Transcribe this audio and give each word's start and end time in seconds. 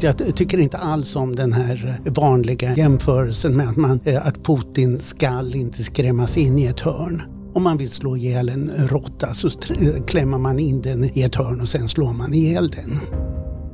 Jag 0.00 0.36
tycker 0.36 0.58
inte 0.58 0.76
alls 0.76 1.16
om 1.16 1.36
den 1.36 1.52
här 1.52 2.00
vanliga 2.04 2.74
jämförelsen 2.74 3.56
med 3.56 3.68
att, 3.68 3.76
man, 3.76 4.00
eh, 4.04 4.26
att 4.26 4.44
Putin 4.44 4.98
skall 4.98 5.54
inte 5.54 5.82
skrämmas 5.82 6.36
in 6.36 6.58
i 6.58 6.66
ett 6.66 6.80
hörn. 6.80 7.22
Om 7.54 7.62
man 7.62 7.76
vill 7.76 7.90
slå 7.90 8.16
ihjäl 8.16 8.48
en 8.48 8.70
råtta 8.88 9.26
så 9.26 9.48
eh, 9.48 10.04
klämmer 10.06 10.38
man 10.38 10.58
in 10.58 10.82
den 10.82 11.04
i 11.04 11.22
ett 11.22 11.34
hörn 11.34 11.60
och 11.60 11.68
sen 11.68 11.88
slår 11.88 12.12
man 12.12 12.34
ihjäl 12.34 12.68
den. 12.68 13.00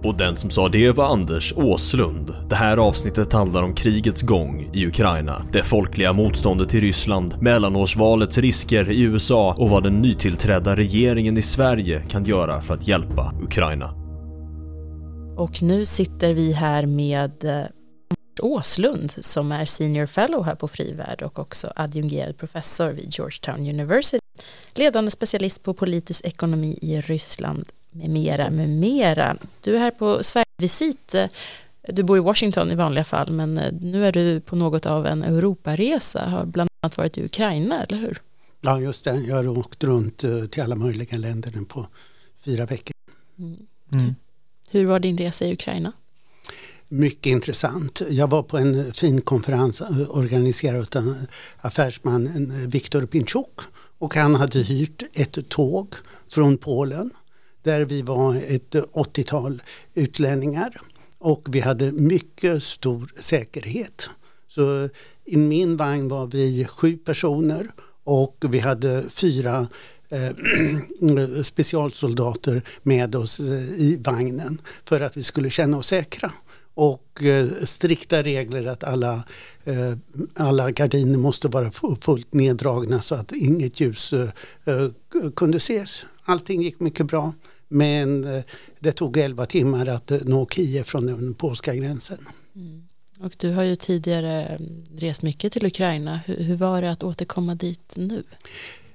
Och 0.05 0.17
den 0.17 0.37
som 0.37 0.51
sa 0.51 0.69
det 0.69 0.91
var 0.91 1.13
Anders 1.13 1.55
Åslund. 1.57 2.35
Det 2.51 2.57
här 2.57 2.77
avsnittet 2.77 3.33
handlar 3.33 3.63
om 3.63 3.75
krigets 3.75 4.23
gång 4.23 4.71
i 4.75 4.87
Ukraina, 4.87 5.47
det 5.53 5.63
folkliga 5.63 6.13
motståndet 6.13 6.75
i 6.75 6.81
Ryssland, 6.81 7.35
mellanårsvalets 7.41 8.39
risker 8.39 8.91
i 8.91 9.01
USA 9.01 9.55
och 9.59 9.71
vad 9.71 9.83
den 9.83 10.03
nytillträdda 10.03 10.77
regeringen 10.77 11.39
i 11.39 11.43
Sverige 11.43 12.03
kan 12.09 12.25
göra 12.25 12.61
för 12.61 12.75
att 12.75 12.89
hjälpa 12.89 13.35
Ukraina. 13.43 14.02
Och 15.43 15.63
nu 15.63 15.85
sitter 15.85 16.35
vi 16.35 16.53
här 16.53 16.87
med 16.87 17.45
eh, 17.45 17.67
Åslund 18.41 19.15
som 19.21 19.53
är 19.53 19.65
senior 19.65 20.07
fellow 20.07 20.45
här 20.45 20.55
på 20.55 20.69
Frivärd 20.69 21.23
och 21.23 21.39
också 21.39 21.73
adjungerad 21.77 22.37
professor 22.37 22.91
vid 22.91 23.09
Georgetown 23.11 23.69
University. 23.69 24.19
Ledande 24.75 25.11
specialist 25.11 25.63
på 25.63 25.75
politisk 25.75 26.25
ekonomi 26.25 26.79
i 26.83 27.01
Ryssland 27.01 27.69
med 27.91 28.11
mera, 28.11 28.51
med 28.51 28.69
mera. 28.69 29.37
Du 29.61 29.75
är 29.75 29.79
här 29.79 29.91
på 29.91 30.23
Sverigevisit. 30.23 31.15
Du 31.89 32.03
bor 32.03 32.17
i 32.17 32.21
Washington 32.21 32.71
i 32.71 32.75
vanliga 32.75 33.05
fall 33.05 33.33
men 33.33 33.59
eh, 33.59 33.73
nu 33.81 34.07
är 34.07 34.13
du 34.13 34.41
på 34.41 34.57
något 34.57 34.87
av 34.87 35.07
en 35.07 35.23
Europaresa, 35.23 36.29
har 36.29 36.45
bland 36.45 36.71
annat 36.81 36.97
varit 36.97 37.19
i 37.19 37.25
Ukraina, 37.25 37.85
eller 37.85 37.99
hur? 37.99 38.23
Ja, 38.61 38.81
just 38.81 39.05
det. 39.05 39.15
Jag 39.15 39.37
har 39.37 39.49
åkt 39.49 39.85
runt 39.85 40.25
eh, 40.25 40.45
till 40.45 40.63
alla 40.63 40.77
möjliga 40.77 41.17
länder 41.17 41.65
på 41.69 41.87
fyra 42.45 42.67
veckor. 42.67 42.95
Mm. 43.39 43.67
Mm. 43.93 44.15
Hur 44.73 44.87
var 44.87 44.99
din 45.01 45.19
resa 45.19 45.45
i 45.45 45.53
Ukraina? 45.53 45.93
Mycket 46.89 47.31
intressant. 47.31 48.03
Jag 48.09 48.31
var 48.31 48.43
på 48.43 48.59
en 48.59 48.95
fin 48.95 49.21
konferens 49.21 49.81
eh, 49.81 50.11
organiserad 50.11 50.97
av 50.97 51.15
affärsmannen 51.61 52.51
eh, 52.51 52.69
Viktor 52.69 53.07
Pinchuk 53.07 53.61
och 53.99 54.15
han 54.15 54.35
hade 54.35 54.59
hyrt 54.59 55.03
ett 55.13 55.49
tåg 55.49 55.95
från 56.29 56.57
Polen 56.59 57.11
där 57.63 57.85
vi 57.85 58.03
var 58.03 58.37
ett 58.37 58.75
80-tal 58.75 59.63
utlänningar 59.95 60.77
och 61.19 61.49
vi 61.51 61.61
hade 61.61 61.93
mycket 61.93 62.63
stor 62.63 63.13
säkerhet. 63.21 64.11
Så 64.49 64.85
eh, 64.85 64.91
i 65.25 65.37
min 65.37 65.77
vagn 65.77 66.09
var 66.09 66.27
vi 66.27 66.65
sju 66.65 66.97
personer 66.97 67.73
och 68.05 68.45
vi 68.49 68.59
hade 68.59 69.05
fyra 69.11 69.69
Eh, 70.13 70.27
eh, 71.19 71.43
specialsoldater 71.43 72.63
med 72.83 73.15
oss 73.15 73.41
eh, 73.41 73.81
i 73.81 74.01
vagnen 74.05 74.61
för 74.85 75.01
att 75.01 75.17
vi 75.17 75.23
skulle 75.23 75.51
känna 75.51 75.79
oss 75.79 75.87
säkra. 75.87 76.33
Och 76.75 77.23
eh, 77.23 77.49
strikta 77.65 78.23
regler 78.23 78.67
att 78.67 78.85
alla, 78.85 79.23
eh, 79.65 79.93
alla 80.35 80.71
gardiner 80.71 81.19
måste 81.19 81.49
vara 81.49 81.71
fullt 82.01 82.33
neddragna 82.33 83.01
så 83.01 83.15
att 83.15 83.33
inget 83.33 83.81
ljus 83.81 84.13
eh, 84.13 84.29
kunde 85.37 85.57
ses. 85.57 86.05
Allting 86.25 86.63
gick 86.63 86.81
mycket 86.81 87.07
bra. 87.07 87.33
Men 87.69 88.27
det 88.79 88.93
tog 88.93 89.17
11 89.17 89.47
timmar 89.47 89.89
att 89.89 90.13
nå 90.25 90.47
Kiev 90.47 90.85
från 90.85 91.07
den 91.07 91.35
polska 91.35 91.75
gränsen. 91.75 92.19
Mm. 92.57 92.83
Och 93.21 93.33
du 93.39 93.53
har 93.53 93.63
ju 93.63 93.77
tidigare 93.77 94.43
mm, 94.47 94.85
rest 94.97 95.23
mycket 95.23 95.53
till 95.53 95.67
Ukraina. 95.67 96.21
Hur, 96.27 96.37
hur, 96.37 96.57
var 96.57 96.83
det 96.83 96.91
att 96.91 97.03
återkomma 97.03 97.55
dit 97.55 97.95
nu? 97.97 98.23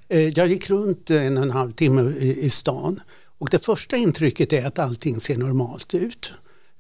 Eh, 0.10 0.30
jag 0.30 0.48
gick 0.48 0.70
runt 0.70 1.12
eh, 1.12 1.26
en 1.26 1.38
och 1.38 1.44
en 1.44 1.52
halv 1.52 1.72
timme 1.72 2.02
i, 2.02 2.46
i 2.46 2.50
stan 2.50 3.00
och 3.38 3.50
det 3.52 3.66
första 3.66 3.96
intrycket 3.96 4.54
är 4.54 4.66
att 4.66 4.80
allting 4.80 5.20
ser 5.20 5.38
normalt 5.38 5.94
ut. 5.94 6.32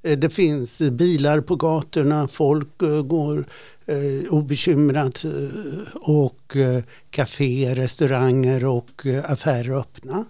Eh, 0.03 0.17
det 0.17 0.29
finns 0.29 0.81
bilar 0.81 1.41
på 1.41 1.55
gatorna, 1.55 2.27
folk 2.27 2.77
går 3.05 3.45
obekymrat 4.29 5.25
och 5.93 6.57
kaféer, 7.09 7.75
restauranger 7.75 8.65
och 8.65 9.05
affärer 9.23 9.79
öppna. 9.79 10.25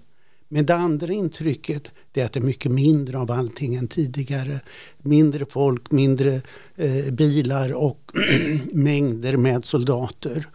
Men 0.50 0.66
det 0.66 0.76
andra 0.76 1.14
intrycket 1.14 1.92
är 2.14 2.26
att 2.26 2.34
det 2.34 2.40
är 2.40 2.44
mycket 2.44 2.72
mindre 2.72 3.18
av 3.18 3.32
allting 3.32 3.76
än 3.76 3.88
tidigare. 3.88 4.60
Mindre 4.98 5.46
folk, 5.46 5.92
mindre 5.92 6.42
eh, 6.76 7.12
bilar 7.12 7.74
och 7.74 8.12
mängder 8.74 9.38
med 9.38 9.66
soldater 9.66 10.48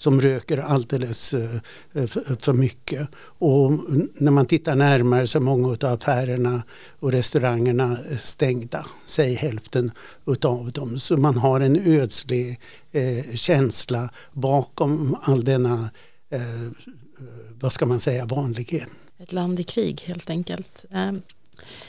som 0.00 0.20
röker 0.20 0.58
alldeles 0.58 1.34
eh, 1.34 1.56
eh, 1.92 2.06
för, 2.40 2.52
mycket. 2.52 3.08
Och 3.38 3.72
när 4.14 4.30
man 4.30 4.46
tittar 4.46 4.76
närmare 4.76 5.26
så 5.26 5.38
är 5.38 5.42
många 5.42 5.68
av 5.68 5.84
affärerna 5.84 6.62
och 7.00 7.12
restaurangerna 7.12 7.98
stängda, 8.18 8.86
säg 9.06 9.34
hälften 9.34 9.90
utav 10.26 10.72
dem. 10.72 10.98
Så 10.98 11.16
man 11.16 11.36
har 11.36 11.60
en 11.60 11.76
ödslig 11.86 12.60
eh, 12.92 13.34
känsla 13.34 14.10
bakom 14.32 15.16
all 15.22 15.44
denna, 15.44 15.90
vad 17.60 17.72
ska 17.72 17.86
man 17.86 18.00
säga, 18.00 18.26
vanlighet. 18.26 18.88
Ett 19.18 19.32
land 19.32 19.60
i 19.60 19.64
krig 19.64 20.00
helt 20.06 20.30
enkelt. 20.30 20.84
Ehm, 20.90 21.22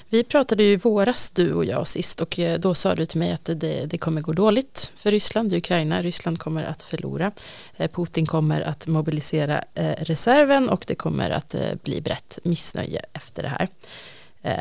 vi 0.09 0.23
pratade 0.23 0.63
ju 0.63 0.71
i 0.71 0.75
våras 0.75 1.31
du 1.31 1.53
och 1.53 1.65
jag 1.65 1.87
sist 1.87 2.21
och 2.21 2.39
eh, 2.39 2.59
då 2.59 2.73
sa 2.73 2.95
du 2.95 3.05
till 3.05 3.19
mig 3.19 3.31
att 3.31 3.45
det, 3.45 3.85
det 3.85 3.97
kommer 3.97 4.21
gå 4.21 4.33
dåligt 4.33 4.91
för 4.95 5.11
Ryssland 5.11 5.53
i 5.53 5.57
Ukraina. 5.57 6.01
Ryssland 6.01 6.39
kommer 6.39 6.63
att 6.63 6.81
förlora. 6.81 7.31
Eh, 7.77 7.91
Putin 7.91 8.25
kommer 8.25 8.61
att 8.61 8.87
mobilisera 8.87 9.63
eh, 9.73 9.95
reserven 9.97 10.69
och 10.69 10.83
det 10.87 10.95
kommer 10.95 11.29
att 11.29 11.55
bli 11.83 12.01
brett 12.01 12.39
missnöje 12.43 13.05
efter 13.13 13.43
det 13.43 13.49
här. 13.49 13.67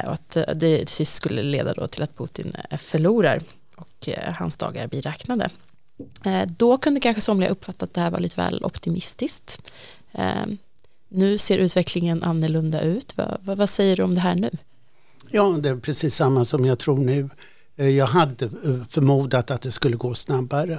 Och 0.06 0.12
att 0.12 0.36
det 0.54 0.78
till 0.78 0.88
sist 0.88 1.14
skulle 1.14 1.42
leda 1.42 1.74
då 1.74 1.86
till 1.86 2.02
att 2.02 2.16
Putin 2.16 2.56
förlorar 2.78 3.42
och 3.76 4.08
hans 4.34 4.56
dagar 4.56 4.86
blir 4.86 5.02
räknade. 5.02 5.50
Då 6.46 6.78
kunde 6.78 7.00
kanske 7.00 7.20
somliga 7.20 7.50
uppfatta 7.50 7.84
att 7.84 7.94
det 7.94 8.00
här 8.00 8.10
var 8.10 8.18
lite 8.18 8.36
väl 8.36 8.64
optimistiskt. 8.64 9.72
Nu 11.08 11.38
ser 11.38 11.58
utvecklingen 11.58 12.22
annorlunda 12.22 12.80
ut. 12.80 13.16
Vad, 13.16 13.36
vad, 13.40 13.58
vad, 13.58 13.68
säger 13.68 13.96
du 13.96 14.02
om 14.02 14.14
det 14.14 14.20
här 14.20 14.34
nu? 14.34 14.50
Ja, 15.32 15.58
det 15.62 15.68
är 15.68 15.76
precis 15.76 16.14
samma 16.14 16.44
som 16.44 16.64
jag 16.64 16.78
tror 16.78 16.98
nu. 16.98 17.28
Eh, 17.76 17.88
jag 17.88 18.06
hade 18.06 18.44
eh, 18.44 18.84
förmodat 18.88 19.50
att 19.50 19.62
det 19.62 19.70
skulle 19.70 19.96
gå 19.96 20.14
snabbare. 20.14 20.78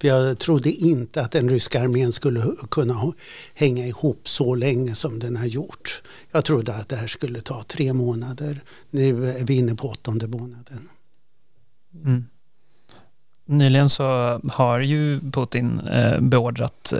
För 0.00 0.08
jag 0.08 0.38
trodde 0.38 0.70
inte 0.70 1.20
att 1.20 1.30
den 1.30 1.48
ryska 1.48 1.80
armén 1.80 2.12
skulle 2.12 2.42
kunna 2.70 3.12
hänga 3.54 3.86
ihop 3.86 4.28
så 4.28 4.54
länge 4.54 4.94
som 4.94 5.18
den 5.18 5.36
har 5.36 5.46
gjort. 5.46 6.02
Jag 6.32 6.44
trodde 6.44 6.74
att 6.74 6.88
det 6.88 6.96
här 6.96 7.06
skulle 7.06 7.40
ta 7.40 7.64
tre 7.68 7.92
månader. 7.92 8.60
Nu 8.90 9.30
är 9.30 9.44
vi 9.44 9.54
inne 9.54 9.74
på 9.74 9.88
åttonde 9.88 10.26
månaden. 10.26 10.88
Mm. 12.04 12.24
Nyligen 13.44 13.90
så 13.90 14.40
har 14.52 14.80
ju 14.80 15.20
Putin 15.20 15.80
eh, 15.80 16.20
beordrat 16.20 16.92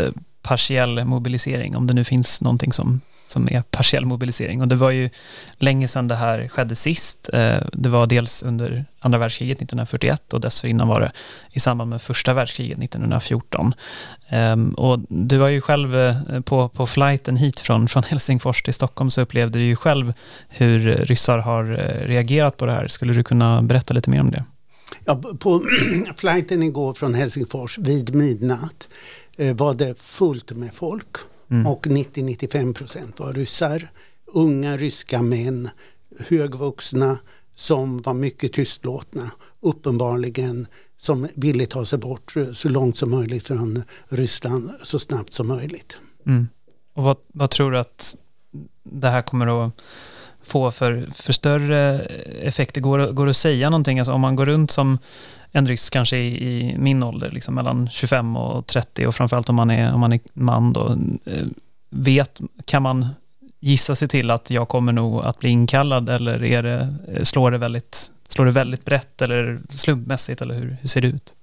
partiell 0.42 1.04
mobilisering, 1.04 1.76
om 1.76 1.86
det 1.86 1.94
nu 1.94 2.04
finns 2.04 2.40
någonting 2.40 2.72
som, 2.72 3.00
som 3.26 3.48
är 3.50 3.62
partiell 3.62 4.04
mobilisering. 4.04 4.60
Och 4.60 4.68
det 4.68 4.76
var 4.76 4.90
ju 4.90 5.08
länge 5.58 5.88
sedan 5.88 6.08
det 6.08 6.14
här 6.14 6.48
skedde 6.48 6.74
sist. 6.74 7.30
Eh, 7.32 7.56
det 7.72 7.88
var 7.88 8.06
dels 8.06 8.42
under 8.42 8.84
andra 9.00 9.18
världskriget 9.18 9.56
1941 9.56 10.32
och 10.32 10.40
dessförinnan 10.40 10.88
var 10.88 11.00
det 11.00 11.12
i 11.52 11.60
samband 11.60 11.90
med 11.90 12.02
första 12.02 12.34
världskriget 12.34 12.78
1914. 12.78 13.74
Ehm, 14.28 14.70
och 14.70 15.00
du 15.08 15.38
var 15.38 15.48
ju 15.48 15.60
själv 15.60 15.96
eh, 15.96 16.40
på, 16.40 16.68
på 16.68 16.86
flighten 16.86 17.36
hit 17.36 17.60
från, 17.60 17.88
från 17.88 18.02
Helsingfors 18.02 18.62
till 18.62 18.74
Stockholm 18.74 19.10
så 19.10 19.20
upplevde 19.20 19.58
du 19.58 19.64
ju 19.64 19.76
själv 19.76 20.12
hur 20.48 20.96
ryssar 20.96 21.38
har 21.38 21.64
eh, 21.72 22.06
reagerat 22.06 22.56
på 22.56 22.66
det 22.66 22.72
här. 22.72 22.88
Skulle 22.88 23.12
du 23.12 23.24
kunna 23.24 23.62
berätta 23.62 23.94
lite 23.94 24.10
mer 24.10 24.20
om 24.20 24.30
det? 24.30 24.44
Ja, 25.04 25.20
på 25.38 25.62
flighten 26.16 26.62
igår 26.62 26.94
från 26.94 27.14
Helsingfors 27.14 27.78
vid 27.78 28.14
midnatt 28.14 28.88
var 29.54 29.74
det 29.74 29.98
fullt 29.98 30.50
med 30.50 30.70
folk 30.74 31.16
mm. 31.52 31.66
och 31.66 31.86
90-95 31.86 32.74
procent 32.74 33.20
var 33.20 33.32
ryssar. 33.32 33.88
Unga 34.26 34.76
ryska 34.76 35.22
män, 35.22 35.68
högvuxna 36.28 37.18
som 37.54 38.02
var 38.02 38.14
mycket 38.14 38.52
tystlåtna. 38.52 39.30
Uppenbarligen 39.60 40.66
som 40.96 41.28
ville 41.34 41.66
ta 41.66 41.84
sig 41.84 41.98
bort 41.98 42.34
så 42.52 42.68
långt 42.68 42.96
som 42.96 43.10
möjligt 43.10 43.46
från 43.46 43.82
Ryssland 44.08 44.70
så 44.82 44.98
snabbt 44.98 45.32
som 45.32 45.48
möjligt. 45.48 45.96
Mm. 46.26 46.48
Och 46.94 47.04
vad, 47.04 47.16
vad, 47.26 47.50
tror 47.50 47.70
du 47.70 47.78
att 47.78 48.16
det 48.82 49.08
här 49.08 49.22
kommer 49.22 49.66
att 49.66 49.82
få 50.52 50.70
för, 50.70 51.08
för 51.14 51.32
större 51.32 51.98
effekter? 52.42 52.80
Går, 52.80 53.12
går 53.12 53.26
det 53.26 53.30
att 53.30 53.36
säga 53.36 53.70
någonting? 53.70 53.98
Alltså 53.98 54.12
om 54.12 54.20
man 54.20 54.36
går 54.36 54.46
runt 54.46 54.70
som 54.70 54.98
en 55.52 55.66
ryss 55.66 55.90
kanske 55.90 56.16
i, 56.16 56.48
i 56.48 56.78
min 56.78 57.02
ålder, 57.02 57.30
liksom 57.30 57.54
mellan 57.54 57.88
25 57.90 58.36
och 58.36 58.66
30 58.66 59.06
och 59.06 59.14
framförallt 59.14 59.48
om 59.48 59.56
man 59.56 59.70
är, 59.70 59.94
om 59.94 60.00
man 60.00 60.12
är 60.12 60.20
man 60.32 60.72
då, 60.72 60.96
eh, 61.24 61.46
vet, 61.90 62.40
kan 62.64 62.82
man 62.82 63.08
gissa 63.60 63.94
sig 63.94 64.08
till 64.08 64.30
att 64.30 64.50
jag 64.50 64.68
kommer 64.68 64.92
nog 64.92 65.24
att 65.24 65.38
bli 65.38 65.50
inkallad 65.50 66.08
eller 66.08 66.44
är 66.44 66.62
det, 66.62 66.94
eh, 67.08 67.22
slår, 67.22 67.50
det 67.50 67.58
väldigt, 67.58 68.12
slår 68.28 68.46
det 68.46 68.52
väldigt 68.52 68.84
brett 68.84 69.22
eller 69.22 69.60
slumpmässigt 69.70 70.42
eller 70.42 70.54
hur, 70.54 70.76
hur 70.80 70.88
ser 70.88 71.00
det 71.00 71.08
ut? 71.08 71.34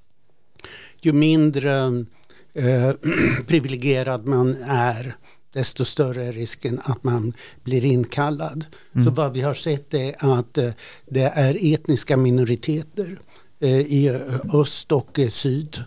Ju 1.01 1.13
mindre 1.13 2.05
eh, 2.53 2.91
privilegierad 3.47 4.25
man 4.25 4.55
är 4.67 5.15
desto 5.53 5.85
större 5.85 6.25
är 6.25 6.33
risken 6.33 6.81
att 6.83 7.03
man 7.03 7.33
blir 7.63 7.85
inkallad. 7.85 8.65
Mm. 8.93 9.05
Så 9.05 9.11
vad 9.11 9.33
vi 9.33 9.41
har 9.41 9.53
sett 9.53 9.93
är 9.93 10.15
att 10.17 10.57
eh, 10.57 10.71
det 11.05 11.23
är 11.23 11.73
etniska 11.73 12.17
minoriteter 12.17 13.19
eh, 13.59 13.79
i 13.79 14.19
öst 14.53 14.91
och 14.91 15.19
syd 15.29 15.83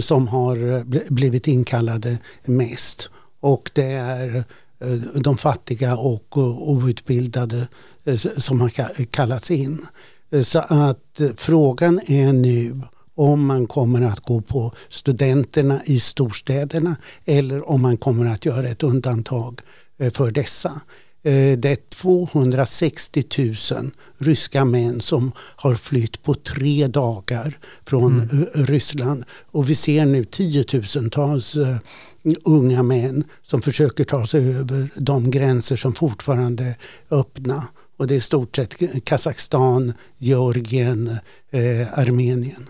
som 0.00 0.28
har 0.28 0.84
blivit 1.12 1.48
inkallade 1.48 2.18
mest. 2.44 3.08
Och 3.40 3.70
det 3.74 3.92
är 3.92 4.44
de 5.14 5.36
fattiga 5.38 5.96
och 5.96 6.36
outbildade 6.36 7.68
som 8.36 8.60
har 8.60 9.04
kallats 9.04 9.50
in. 9.50 9.86
Så 10.42 10.58
att 10.58 11.20
frågan 11.36 12.00
är 12.06 12.32
nu 12.32 12.80
om 13.14 13.46
man 13.46 13.66
kommer 13.66 14.02
att 14.02 14.20
gå 14.20 14.40
på 14.40 14.72
studenterna 14.88 15.80
i 15.84 16.00
storstäderna 16.00 16.96
eller 17.24 17.70
om 17.70 17.82
man 17.82 17.96
kommer 17.96 18.26
att 18.26 18.46
göra 18.46 18.68
ett 18.68 18.82
undantag 18.82 19.60
eh, 19.98 20.12
för 20.12 20.30
dessa. 20.30 20.80
Eh, 21.24 21.58
det 21.58 21.68
är 21.68 21.88
260 21.88 23.24
000 23.72 23.90
ryska 24.18 24.64
män 24.64 25.00
som 25.00 25.32
har 25.36 25.74
flytt 25.74 26.22
på 26.22 26.34
tre 26.34 26.86
dagar 26.86 27.58
från 27.86 28.20
mm. 28.20 28.46
Ryssland. 28.54 29.24
Och 29.50 29.70
vi 29.70 29.74
ser 29.74 30.06
nu 30.06 30.24
tiotusentals 30.24 31.56
eh, 31.56 31.76
unga 32.44 32.82
män 32.82 33.24
som 33.42 33.62
försöker 33.62 34.04
ta 34.04 34.26
sig 34.26 34.54
över 34.56 34.88
de 34.96 35.30
gränser 35.30 35.76
som 35.76 35.92
fortfarande 35.92 36.64
är 36.64 36.76
öppna. 37.10 37.64
Och 37.96 38.06
det 38.06 38.14
är 38.14 38.18
i 38.18 38.20
stort 38.20 38.56
sett 38.56 39.04
Kazakstan, 39.04 39.92
Georgien, 40.18 41.08
eh, 41.50 41.98
Armenien. 41.98 42.66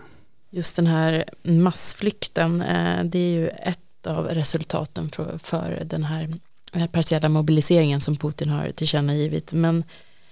Just 0.55 0.75
den 0.75 0.87
här 0.87 1.25
massflykten, 1.43 2.61
eh, 2.61 3.03
det 3.03 3.19
är 3.19 3.31
ju 3.31 3.47
ett 3.47 4.07
av 4.07 4.27
resultaten 4.27 5.09
för, 5.09 5.37
för 5.37 5.83
den 5.85 6.03
här 6.03 6.39
partiella 6.91 7.29
mobiliseringen 7.29 8.01
som 8.01 8.15
Putin 8.15 8.49
har 8.49 8.71
tillkännagivit. 8.71 9.53
Men 9.53 9.83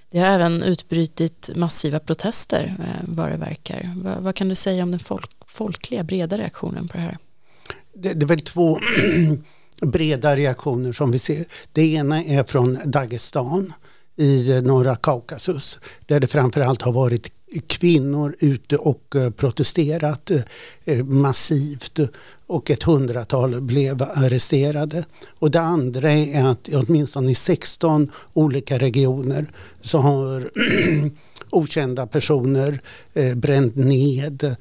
det 0.09 0.19
har 0.19 0.27
även 0.27 0.63
utbrytit 0.63 1.49
massiva 1.55 1.99
protester 1.99 2.75
eh, 2.79 3.07
vad 3.07 3.31
det 3.31 3.37
verkar. 3.37 3.93
Vad, 3.95 4.23
vad 4.23 4.35
kan 4.35 4.49
du 4.49 4.55
säga 4.55 4.83
om 4.83 4.91
den 4.91 4.99
folk, 4.99 5.31
folkliga 5.47 6.03
breda 6.03 6.37
reaktionen 6.37 6.87
på 6.87 6.97
det 6.97 7.03
här? 7.03 7.17
Det, 7.93 8.13
det 8.13 8.25
är 8.25 8.27
väl 8.27 8.41
två 8.41 8.79
breda 9.81 10.35
reaktioner 10.35 10.93
som 10.93 11.11
vi 11.11 11.19
ser. 11.19 11.45
Det 11.71 11.93
ena 11.93 12.23
är 12.23 12.43
från 12.43 12.79
Dagestan 12.85 13.73
i 14.15 14.61
norra 14.61 14.95
Kaukasus 14.95 15.79
där 16.05 16.19
det 16.19 16.27
framförallt 16.27 16.81
har 16.81 16.91
varit 16.91 17.40
kvinnor 17.67 18.35
ute 18.39 18.77
och 18.77 19.15
eh, 19.15 19.29
protesterat 19.29 20.31
eh, 20.31 20.41
eh, 20.85 21.05
massivt 21.05 21.99
och 22.47 22.71
ett 22.71 22.83
hundratal 22.83 23.61
blev 23.61 24.03
arresterade. 24.03 25.05
Och 25.39 25.51
det 25.51 25.61
andra 25.61 26.11
är 26.11 26.45
att 26.45 26.69
åtminstone 26.73 27.31
i 27.31 27.35
16 27.35 28.11
olika 28.33 28.79
regioner 28.79 29.45
så 29.81 29.97
har 29.97 30.51
okända 31.49 32.07
personer 32.07 32.81
bränt 33.35 33.75
ned 33.75 34.55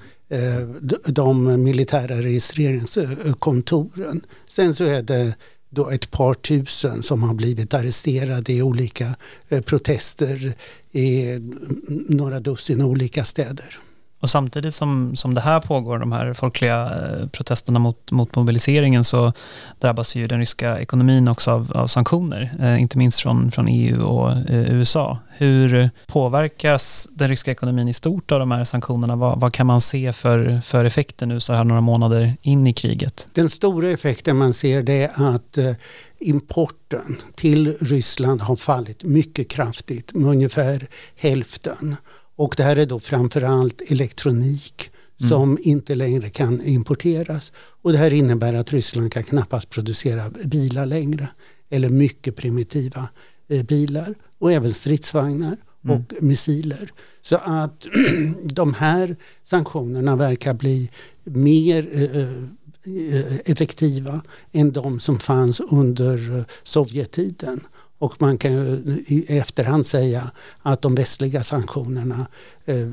de 1.06 1.62
militära 1.62 2.22
registreringskontoren. 2.22 4.20
Sen 4.48 4.74
så 4.74 4.84
är 4.84 5.02
det 5.02 5.34
då 5.70 5.90
ett 5.90 6.10
par 6.10 6.34
tusen 6.34 7.02
som 7.02 7.22
har 7.22 7.34
blivit 7.34 7.74
arresterade 7.74 8.52
i 8.52 8.62
olika 8.62 9.16
eh, 9.48 9.60
protester 9.60 10.54
i 10.92 11.30
mm, 11.30 11.58
några 12.08 12.40
dussin 12.40 12.82
olika 12.82 13.24
städer. 13.24 13.78
Och 14.20 14.30
samtidigt 14.30 14.74
som, 14.74 15.16
som 15.16 15.34
det 15.34 15.40
här 15.40 15.60
pågår, 15.60 15.98
de 15.98 16.12
här 16.12 16.34
folkliga 16.34 16.82
eh, 16.82 17.26
protesterna 17.26 17.78
mot, 17.78 18.10
mot 18.10 18.36
mobiliseringen, 18.36 19.04
så 19.04 19.32
drabbas 19.78 20.16
ju 20.16 20.26
den 20.26 20.38
ryska 20.38 20.80
ekonomin 20.80 21.28
också 21.28 21.50
av, 21.50 21.72
av 21.74 21.86
sanktioner, 21.86 22.54
eh, 22.60 22.82
inte 22.82 22.98
minst 22.98 23.20
från, 23.20 23.50
från 23.50 23.68
EU 23.68 24.02
och 24.02 24.32
eh, 24.32 24.74
USA. 24.74 25.18
Hur 25.28 25.90
påverkas 26.06 27.08
den 27.12 27.28
ryska 27.28 27.50
ekonomin 27.50 27.88
i 27.88 27.92
stort 27.92 28.32
av 28.32 28.40
de 28.40 28.50
här 28.50 28.64
sanktionerna? 28.64 29.16
Vad, 29.16 29.40
vad, 29.40 29.52
kan 29.52 29.66
man 29.66 29.80
se 29.80 30.12
för, 30.12 30.60
för 30.64 30.84
effekter 30.84 31.26
nu 31.26 31.40
så 31.40 31.52
här 31.52 31.64
några 31.64 31.80
månader 31.80 32.36
in 32.42 32.66
i 32.66 32.72
kriget? 32.72 33.28
Den 33.34 33.48
stora 33.48 33.90
effekten 33.90 34.36
man 34.36 34.52
ser 34.52 34.82
det 34.82 35.02
är 35.02 35.36
att 35.36 35.58
eh, 35.58 35.72
importen 36.18 37.16
till 37.34 37.76
Ryssland 37.80 38.40
har 38.40 38.56
fallit 38.56 39.04
mycket 39.04 39.50
kraftigt 39.50 40.14
med 40.14 40.30
ungefär 40.30 40.86
hälften. 41.16 41.96
Och 42.40 42.54
det 42.56 42.62
här 42.62 42.76
är 42.76 42.86
då 42.86 43.00
framförallt 43.00 43.90
elektronik 43.90 44.90
mm. 45.20 45.28
som 45.28 45.58
inte 45.60 45.94
längre 45.94 46.30
kan 46.30 46.62
importeras. 46.62 47.52
Och 47.82 47.92
det 47.92 47.98
här 47.98 48.12
innebär 48.12 48.54
att 48.54 48.72
Ryssland 48.72 49.12
kan 49.12 49.22
knappast 49.22 49.70
producera 49.70 50.30
bilar 50.30 50.86
längre. 50.86 51.28
Eller 51.70 51.88
mycket 51.88 52.36
primitiva 52.36 53.08
eh, 53.48 53.62
bilar 53.62 54.14
och 54.38 54.52
även 54.52 54.72
stridsvagnar 54.72 55.56
mm. 55.84 55.96
och 55.96 56.22
missiler. 56.22 56.92
Så 57.20 57.36
att 57.36 57.86
de 58.44 58.74
här 58.74 59.16
sanktionerna 59.42 60.16
verkar 60.16 60.54
bli 60.54 60.90
mer 61.24 61.88
eh, 61.92 62.30
eh, 63.16 63.38
effektiva 63.44 64.22
än 64.52 64.72
de 64.72 65.00
som 65.00 65.18
fanns 65.18 65.60
under 65.60 66.44
Sovjettiden. 66.62 67.60
Och 68.00 68.20
man 68.20 68.38
kan 68.38 68.52
i 69.06 69.24
efterhand 69.28 69.86
säga 69.86 70.30
att 70.62 70.82
de 70.82 70.94
västliga 70.94 71.42
sanktionerna 71.42 72.26
eh, 72.64 72.88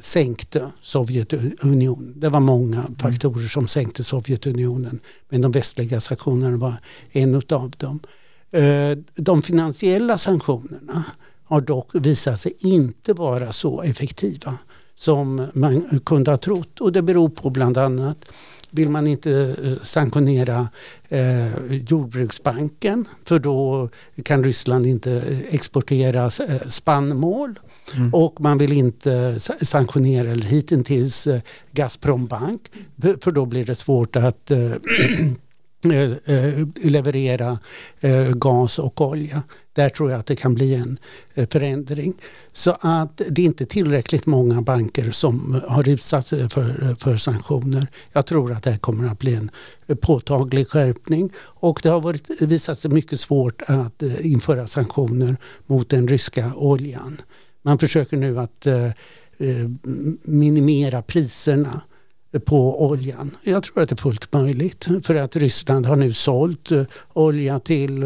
sänkte 0.00 0.72
Sovjetunionen. 0.80 2.14
Det 2.16 2.28
var 2.28 2.40
många 2.40 2.78
mm. 2.78 2.96
faktorer 2.96 3.48
som 3.48 3.68
sänkte 3.68 4.04
Sovjetunionen. 4.04 5.00
Men 5.28 5.40
de 5.40 5.52
västliga 5.52 6.00
sanktionerna 6.00 6.56
var 6.56 6.74
en 7.12 7.34
av 7.34 7.72
dem. 7.76 8.00
Eh, 8.50 8.98
de 9.14 9.42
finansiella 9.42 10.18
sanktionerna 10.18 11.04
har 11.44 11.60
dock 11.60 11.90
visat 11.94 12.40
sig 12.40 12.52
inte 12.58 13.12
vara 13.12 13.52
så 13.52 13.82
effektiva 13.82 14.58
som 14.94 15.46
man 15.54 16.00
kunde 16.04 16.30
ha 16.30 16.38
trott. 16.38 16.80
Och 16.80 16.92
det 16.92 17.02
beror 17.02 17.28
på 17.28 17.50
bland 17.50 17.78
annat 17.78 18.24
vill 18.74 18.88
man 18.88 19.06
inte 19.06 19.56
eh, 19.64 19.82
sanktionera 19.82 20.68
eh, 21.08 21.72
jordbruksbanken 21.88 23.08
för 23.24 23.38
då 23.38 23.88
kan 24.22 24.44
Ryssland 24.44 24.86
inte 24.86 25.12
eh, 25.12 25.54
exportera 25.54 26.24
eh, 26.24 26.68
spannmål. 26.68 27.58
Mm. 27.96 28.14
Och 28.14 28.40
man 28.40 28.58
vill 28.58 28.72
inte 28.72 29.40
sanktionera, 29.62 30.30
eller 30.30 30.46
hittills 30.46 31.28
Gazprom 31.72 32.26
Bank, 32.26 32.60
för 33.20 33.30
då 33.30 33.46
blir 33.46 33.64
det 33.64 33.74
svårt 33.74 34.16
att 34.16 34.50
Eh, 35.84 36.12
eh, 36.24 36.66
leverera 36.74 37.58
eh, 38.00 38.30
gas 38.30 38.78
och 38.78 39.00
olja. 39.00 39.42
Där 39.72 39.88
tror 39.88 40.10
jag 40.10 40.20
att 40.20 40.26
det 40.26 40.36
kan 40.36 40.54
bli 40.54 40.74
en 40.74 40.98
förändring. 41.50 42.14
Så 42.52 42.76
att 42.80 43.20
det 43.30 43.42
är 43.42 43.46
inte 43.46 43.66
tillräckligt 43.66 44.26
många 44.26 44.62
banker 44.62 45.10
som 45.10 45.60
har 45.68 45.88
utsatts 45.88 46.30
för, 46.30 46.94
för 47.00 47.16
sanktioner. 47.16 47.86
Jag 48.12 48.26
tror 48.26 48.52
att 48.52 48.62
det 48.62 48.78
kommer 48.78 49.08
att 49.08 49.18
bli 49.18 49.34
en 49.34 49.50
påtaglig 50.00 50.68
skärpning 50.68 51.30
och 51.38 51.80
det 51.82 51.88
har 51.88 52.00
varit, 52.00 52.42
visat 52.42 52.78
sig 52.78 52.90
mycket 52.90 53.20
svårt 53.20 53.62
att 53.66 54.02
införa 54.02 54.66
sanktioner 54.66 55.36
mot 55.66 55.90
den 55.90 56.08
ryska 56.08 56.52
oljan. 56.56 57.20
Man 57.62 57.78
försöker 57.78 58.16
nu 58.16 58.38
att 58.38 58.66
minimera 60.22 61.02
priserna 61.02 61.80
på 62.40 62.84
oljan. 62.84 63.36
Jag 63.42 63.62
tror 63.62 63.82
att 63.82 63.88
det 63.88 63.94
är 63.94 63.96
fullt 63.96 64.32
möjligt 64.32 64.86
för 65.04 65.14
att 65.14 65.36
Ryssland 65.36 65.86
har 65.86 65.96
nu 65.96 66.12
sålt 66.12 66.70
eh, 66.70 66.82
olja 67.12 67.60
till 67.60 68.02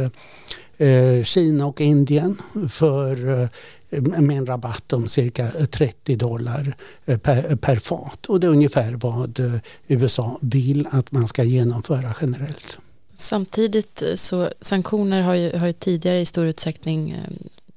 eh, 0.76 1.24
Kina 1.24 1.66
och 1.66 1.80
Indien 1.80 2.42
för 2.70 3.42
eh, 3.90 4.00
med 4.02 4.38
en 4.38 4.46
rabatt 4.46 4.92
om 4.92 5.08
cirka 5.08 5.50
30 5.70 6.16
dollar 6.16 6.76
per, 7.04 7.56
per 7.56 7.76
fat. 7.76 8.26
Och 8.26 8.40
det 8.40 8.46
är 8.46 8.50
ungefär 8.50 8.92
vad 8.92 9.62
USA 9.86 10.38
vill 10.40 10.88
att 10.90 11.12
man 11.12 11.26
ska 11.26 11.42
genomföra 11.42 12.14
generellt. 12.20 12.78
Samtidigt 13.14 14.02
så 14.14 14.50
sanktioner 14.60 15.22
har 15.22 15.34
ju, 15.34 15.58
har 15.58 15.66
ju 15.66 15.72
tidigare 15.72 16.20
i 16.20 16.26
stor 16.26 16.46
utsträckning 16.46 17.16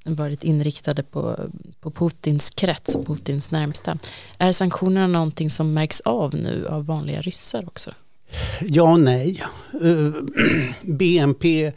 varit 0.04 0.44
inriktade 0.44 1.02
på, 1.02 1.50
på 1.80 1.90
Putins 1.90 2.50
krets 2.50 2.94
och 2.94 3.06
Putins 3.06 3.50
närmsta. 3.50 3.98
Är 4.38 4.52
sanktionerna 4.52 5.06
någonting 5.06 5.50
som 5.50 5.74
märks 5.74 6.00
av 6.00 6.34
nu 6.34 6.66
av 6.66 6.86
vanliga 6.86 7.22
ryssar 7.22 7.64
också? 7.66 7.90
Ja 8.60 8.92
och 8.92 9.00
nej. 9.00 9.42
Eh, 9.82 10.12
BNP 10.82 11.72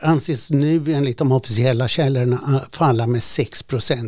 anses 0.00 0.50
nu 0.50 0.92
enligt 0.92 1.18
de 1.18 1.32
officiella 1.32 1.88
källorna 1.88 2.66
falla 2.70 3.06
med 3.06 3.22
6 3.22 3.64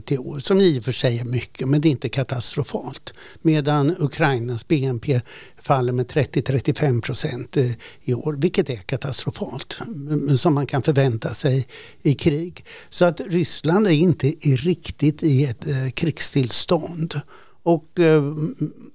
i 0.09 0.19
år. 0.19 0.39
Som 0.39 0.61
i 0.61 0.79
och 0.81 0.85
för 0.85 0.93
sig 0.93 1.19
är 1.19 1.25
mycket 1.25 1.69
men 1.69 1.81
det 1.81 1.89
är 1.89 1.91
inte 1.91 2.09
katastrofalt. 2.09 3.13
Medan 3.43 3.97
Ukrainas 3.99 4.69
BNP 4.69 5.21
faller 5.63 5.93
med 5.93 6.07
30-35 6.07 7.01
procent 7.01 7.57
eh, 7.57 7.71
i 8.03 8.15
år, 8.15 8.33
vilket 8.33 8.71
är 8.71 8.77
katastrofalt. 8.77 9.79
Mm, 9.87 10.37
som 10.37 10.55
man 10.55 10.67
kan 10.67 10.83
förvänta 10.83 11.35
sig 11.35 11.67
i 12.03 12.15
krig. 12.15 12.65
Så 12.91 13.05
att 13.05 13.21
Ryssland 13.21 13.87
är 13.87 13.91
inte 13.91 14.27
riktigt 14.43 15.23
i 15.23 15.45
ett 15.45 15.67
eh, 15.67 15.89
krigstillstånd. 15.95 17.21
Och 17.63 18.01
eh, 18.01 18.23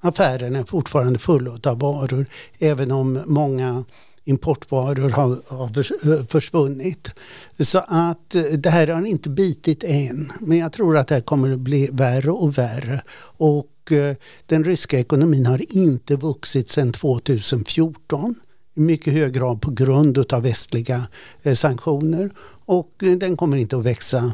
affären 0.02 0.56
är 0.56 0.64
fortfarande 0.64 1.20
full 1.20 1.48
av 1.48 1.80
varor 1.80 2.26
även 2.60 2.92
om 2.92 3.24
många 3.26 3.84
importvaror 4.30 5.10
har, 5.10 5.42
har 5.48 5.68
eh, 6.14 6.26
försvunnit. 6.26 7.12
Så 7.60 7.78
att 7.88 8.36
eh, 8.36 8.44
det 8.44 8.70
här 8.70 8.88
har 8.88 9.06
inte 9.06 9.30
bitit 9.30 9.84
än. 9.84 10.32
Men 10.40 10.58
jag 10.58 10.74
tror 10.74 10.98
att 10.98 11.08
det 11.08 11.16
här 11.16 11.22
kommer 11.22 11.54
att 11.54 11.60
bli 11.60 11.90
värre 11.92 12.32
och 12.32 12.58
värre. 12.58 13.02
Och 13.38 13.92
eh, 13.92 14.16
den 14.46 14.64
ryska 14.64 15.00
ekonomin 15.00 15.46
har 15.46 15.78
inte 15.78 16.16
vuxit 16.16 16.70
sedan 16.70 16.92
2014 16.92 18.36
i 18.76 18.80
mycket 18.80 19.14
hög 19.14 19.34
grad 19.34 19.62
på 19.62 19.72
grund 19.72 20.34
av 20.34 20.44
västliga 20.44 21.08
sanktioner. 21.56 22.32
Och 22.66 22.92
den 22.98 23.38
kommer 23.38 23.58
inte 23.58 23.78
att 23.78 23.86
växa 23.86 24.34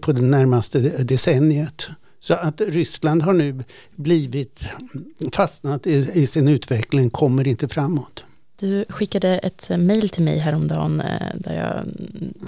på 0.00 0.12
det 0.12 0.22
närmaste 0.22 0.78
decenniet. 1.04 1.88
Så 2.20 2.34
att 2.34 2.60
Ryssland 2.60 3.22
har 3.22 3.32
nu 3.32 3.62
blivit 3.96 4.64
fastnat 5.32 5.86
i, 5.86 6.10
i 6.14 6.26
sin 6.26 6.48
utveckling, 6.48 7.10
kommer 7.10 7.46
inte 7.46 7.68
framåt. 7.68 8.24
Du 8.60 8.84
skickade 8.88 9.38
ett 9.38 9.70
eh, 9.70 9.76
mejl 9.76 10.08
till 10.08 10.22
mig 10.22 10.38
häromdagen 10.38 11.00
eh, 11.00 11.26
där 11.34 11.54
jag, 11.54 11.84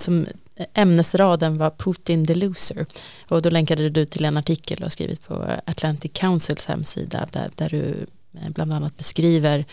som 0.00 0.26
ämnesraden 0.74 1.58
var 1.58 1.70
Putin 1.70 2.26
the 2.26 2.34
loser. 2.34 2.86
Och 3.28 3.42
då 3.42 3.50
länkade 3.50 3.88
du 3.88 4.04
till 4.04 4.24
en 4.24 4.36
artikel 4.36 4.76
du 4.76 4.82
har 4.82 4.90
skrivit 4.90 5.26
på 5.26 5.46
Atlantic 5.64 6.10
Councils 6.14 6.66
hemsida 6.66 7.28
där, 7.32 7.50
där 7.54 7.68
du 7.68 8.06
eh, 8.34 8.48
bland 8.48 8.72
annat 8.72 8.96
beskriver 8.96 9.64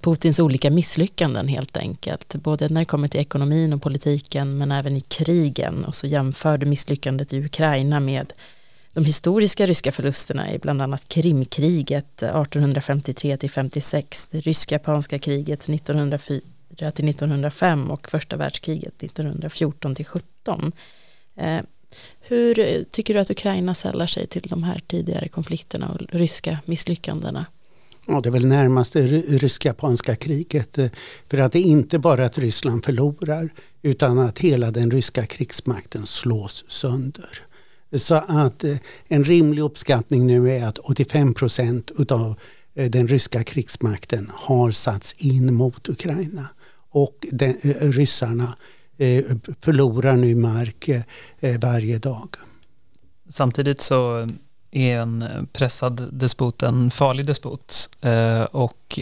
Putins 0.00 0.38
olika 0.38 0.70
misslyckanden 0.70 1.48
helt 1.48 1.76
enkelt. 1.76 2.34
Både 2.34 2.68
när 2.68 2.80
det 2.80 2.84
kommer 2.84 3.08
till 3.08 3.20
ekonomin 3.20 3.72
och 3.72 3.82
politiken 3.82 4.58
men 4.58 4.72
även 4.72 4.96
i 4.96 5.00
krigen. 5.00 5.84
Och 5.84 5.94
så 5.94 6.06
jämför 6.06 6.58
du 6.58 6.66
misslyckandet 6.66 7.32
i 7.32 7.44
Ukraina 7.44 8.00
med 8.00 8.32
de 8.92 9.04
historiska 9.04 9.66
ryska 9.66 9.92
förlusterna 9.92 10.52
i 10.52 10.58
bland 10.58 10.82
annat 10.82 11.08
Krimkriget 11.08 12.22
1853 12.22 13.36
till 13.36 13.50
56, 13.50 14.28
det 14.28 14.40
rysk-japanska 14.40 15.18
kriget 15.18 15.68
1904 15.68 16.40
till 16.92 17.08
1905 17.08 17.90
och 17.90 18.10
första 18.10 18.36
världskriget 18.36 19.02
1914 19.02 19.94
till 19.94 20.06
17. 20.06 20.72
Eh, 21.36 21.60
hur 22.20 22.84
tycker 22.90 23.14
du 23.14 23.20
att 23.20 23.30
Ukraina 23.30 23.74
sällar 23.74 24.06
sig 24.06 24.26
till 24.26 24.42
de 24.42 24.62
här 24.62 24.80
tidigare 24.86 25.28
konflikterna 25.28 25.88
och 25.88 26.00
ryska 26.08 26.58
misslyckandena? 26.64 27.46
Ja, 28.06 28.20
det 28.20 28.28
är 28.28 28.30
väl 28.30 28.46
närmast 28.46 28.92
det 28.92 29.06
rysk-japanska 29.06 30.14
kriget. 30.14 30.78
Eh, 30.78 30.90
för 31.28 31.38
att 31.38 31.52
det 31.52 31.58
är 31.58 31.66
inte 31.66 31.98
bara 31.98 32.26
att 32.26 32.38
Ryssland 32.38 32.84
förlorar 32.84 33.52
utan 33.82 34.18
att 34.18 34.38
hela 34.38 34.70
den 34.70 34.90
ryska 34.90 35.26
krigsmakten 35.26 36.06
slås 36.06 36.64
sönder. 36.68 37.42
Så 37.94 38.14
att 38.14 38.64
eh, 38.64 38.76
en 39.08 39.24
rimlig 39.24 39.62
uppskattning 39.62 40.26
nu 40.26 40.50
är 40.50 40.66
att 40.66 40.78
85 40.78 41.34
procent 41.34 41.90
utav 41.98 42.34
eh, 42.74 42.90
den 42.90 43.08
ryska 43.08 43.44
krigsmakten 43.44 44.30
har 44.34 44.70
satts 44.70 45.12
in 45.12 45.54
mot 45.54 45.88
Ukraina. 45.88 46.46
Och 46.90 47.26
den, 47.30 47.50
eh, 47.62 47.90
ryssarna 47.90 48.56
förlorar 49.60 50.16
nu 50.16 50.34
mark 50.34 50.90
varje 51.60 51.98
dag. 51.98 52.36
Samtidigt 53.28 53.80
så 53.80 54.28
är 54.70 54.98
en 54.98 55.24
pressad 55.52 56.08
despot 56.12 56.62
en 56.62 56.90
farlig 56.90 57.26
despot. 57.26 57.90
Och 58.50 59.00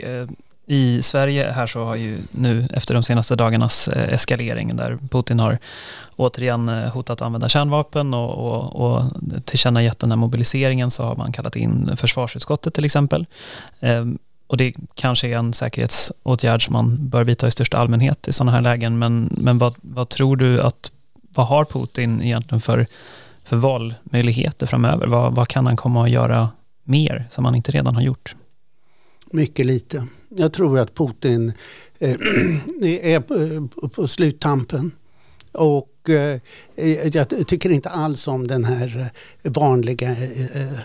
i 0.71 1.03
Sverige 1.03 1.53
här 1.53 1.67
så 1.67 1.85
har 1.85 1.97
ju 1.97 2.19
nu 2.31 2.69
efter 2.73 2.95
de 2.95 3.03
senaste 3.03 3.35
dagarnas 3.35 3.89
eh, 3.89 4.13
eskalering 4.13 4.77
där 4.77 4.99
Putin 5.11 5.41
har 5.41 5.59
återigen 6.17 6.69
eh, 6.69 6.89
hotat 6.89 7.23
använda 7.23 7.49
kärnvapen 7.49 8.15
och, 8.15 8.31
och, 8.31 8.77
och 8.77 9.05
tillkännagett 9.45 9.99
den 9.99 10.11
här 10.11 10.17
mobiliseringen 10.17 10.91
så 10.91 11.05
har 11.05 11.17
man 11.17 11.33
kallat 11.33 11.57
in 11.57 11.97
försvarsutskottet 11.97 12.75
till 12.75 12.85
exempel. 12.85 13.27
Ehm, 13.81 14.19
och 14.47 14.57
det 14.57 14.75
kanske 14.95 15.29
är 15.29 15.37
en 15.37 15.53
säkerhetsåtgärd 15.53 16.65
som 16.65 16.73
man 16.73 17.09
bör 17.09 17.25
vidta 17.25 17.49
i 17.49 17.51
största 17.51 17.77
allmänhet 17.77 18.29
i 18.29 18.33
sådana 18.33 18.53
här 18.53 18.61
lägen. 18.61 18.99
Men, 18.99 19.29
men 19.37 19.59
vad, 19.59 19.75
vad 19.81 20.09
tror 20.09 20.37
du 20.37 20.61
att, 20.61 20.93
vad 21.35 21.47
har 21.47 21.65
Putin 21.65 22.23
egentligen 22.23 22.61
för, 22.61 22.87
för 23.45 23.57
valmöjligheter 23.57 24.67
framöver? 24.67 25.07
Vad, 25.07 25.35
vad 25.35 25.49
kan 25.49 25.67
han 25.67 25.77
komma 25.77 26.05
att 26.05 26.11
göra 26.11 26.49
mer 26.85 27.25
som 27.31 27.45
han 27.45 27.55
inte 27.55 27.73
redan 27.73 27.95
har 27.95 28.03
gjort? 28.03 28.35
Mycket 29.33 29.67
lite. 29.67 30.07
Jag 30.37 30.53
tror 30.53 30.79
att 30.79 30.95
Putin 30.95 31.53
eh, 31.99 32.11
är 32.83 33.21
på 33.89 34.03
eh, 34.03 34.07
sluttampen. 34.07 34.93
Och 35.53 36.11
eh, 36.11 36.41
jag 37.13 37.47
tycker 37.47 37.71
inte 37.71 37.89
alls 37.89 38.29
om 38.29 38.47
den 38.47 38.65
här 38.65 39.11
vanliga 39.43 40.11
eh, 40.11 40.81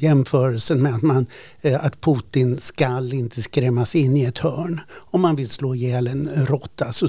jämförelsen 0.00 0.82
med 0.82 0.94
att, 0.94 1.02
man, 1.02 1.26
eh, 1.60 1.84
att 1.84 2.00
Putin 2.00 2.58
skall 2.58 3.12
inte 3.12 3.42
skrämmas 3.42 3.94
in 3.94 4.16
i 4.16 4.24
ett 4.24 4.38
hörn. 4.38 4.80
Om 4.90 5.20
man 5.20 5.36
vill 5.36 5.48
slå 5.48 5.74
ihjäl 5.74 6.06
en 6.06 6.46
råtta 6.46 6.92
så 6.92 7.08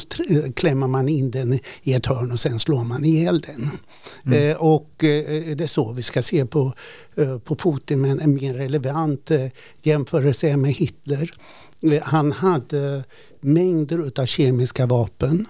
klämmer 0.55 0.87
man 0.87 1.09
in 1.09 1.31
den 1.31 1.59
i 1.83 1.93
ett 1.93 2.05
hörn 2.05 2.31
och 2.31 2.39
sen 2.39 2.59
slår 2.59 2.83
man 2.83 3.05
ihjäl 3.05 3.39
den. 3.39 3.69
Mm. 4.25 4.57
Och 4.57 4.91
det 4.99 5.61
är 5.61 5.67
så 5.67 5.91
vi 5.91 6.03
ska 6.03 6.21
se 6.21 6.45
på, 6.45 6.73
på 7.43 7.55
Putin. 7.55 8.01
Men 8.01 8.19
en 8.19 8.33
mer 8.33 8.53
relevant 8.53 9.31
jämförelse 9.81 10.49
är 10.49 10.57
med 10.57 10.73
Hitler. 10.73 11.33
Han 12.03 12.31
hade 12.31 13.03
mängder 13.41 14.11
av 14.21 14.25
kemiska 14.25 14.85
vapen 14.85 15.45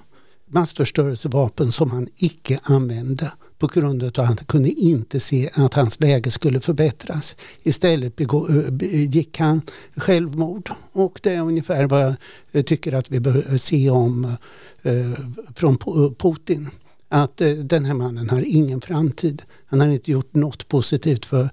massförstörelsevapen 0.50 1.72
som 1.72 1.92
han 1.92 2.08
icke 2.16 2.60
använde 2.64 3.32
på 3.58 3.68
grund 3.68 4.04
av 4.04 4.10
att 4.10 4.18
han 4.18 4.38
kunde 4.38 4.70
inte 4.70 5.20
se 5.20 5.50
att 5.54 5.74
hans 5.74 6.00
läge 6.00 6.32
skulle 6.32 6.60
förbättras. 6.60 7.36
Istället 7.64 8.16
begick 8.16 9.40
eh, 9.40 9.46
han 9.46 9.62
självmord 9.96 10.72
och 10.92 11.20
det 11.24 11.34
är 11.34 11.42
ungefär 11.42 11.88
vad 11.88 12.02
jag 12.02 12.16
eh, 12.52 12.64
tycker 12.64 12.94
att 12.94 13.12
vi 13.12 13.20
bör 13.20 13.58
se 13.58 13.90
om 13.90 14.26
eh, 14.82 15.12
från 15.56 15.78
Putin. 16.18 16.70
Att 17.12 17.38
den 17.64 17.86
här 17.86 17.94
mannen 17.94 18.30
har 18.30 18.44
ingen 18.48 18.82
framtid. 18.82 19.42
Han 19.66 19.80
har 19.80 19.88
inte 19.88 20.12
gjort 20.12 20.34
något 20.36 20.68
positivt 20.68 21.26
för, 21.26 21.50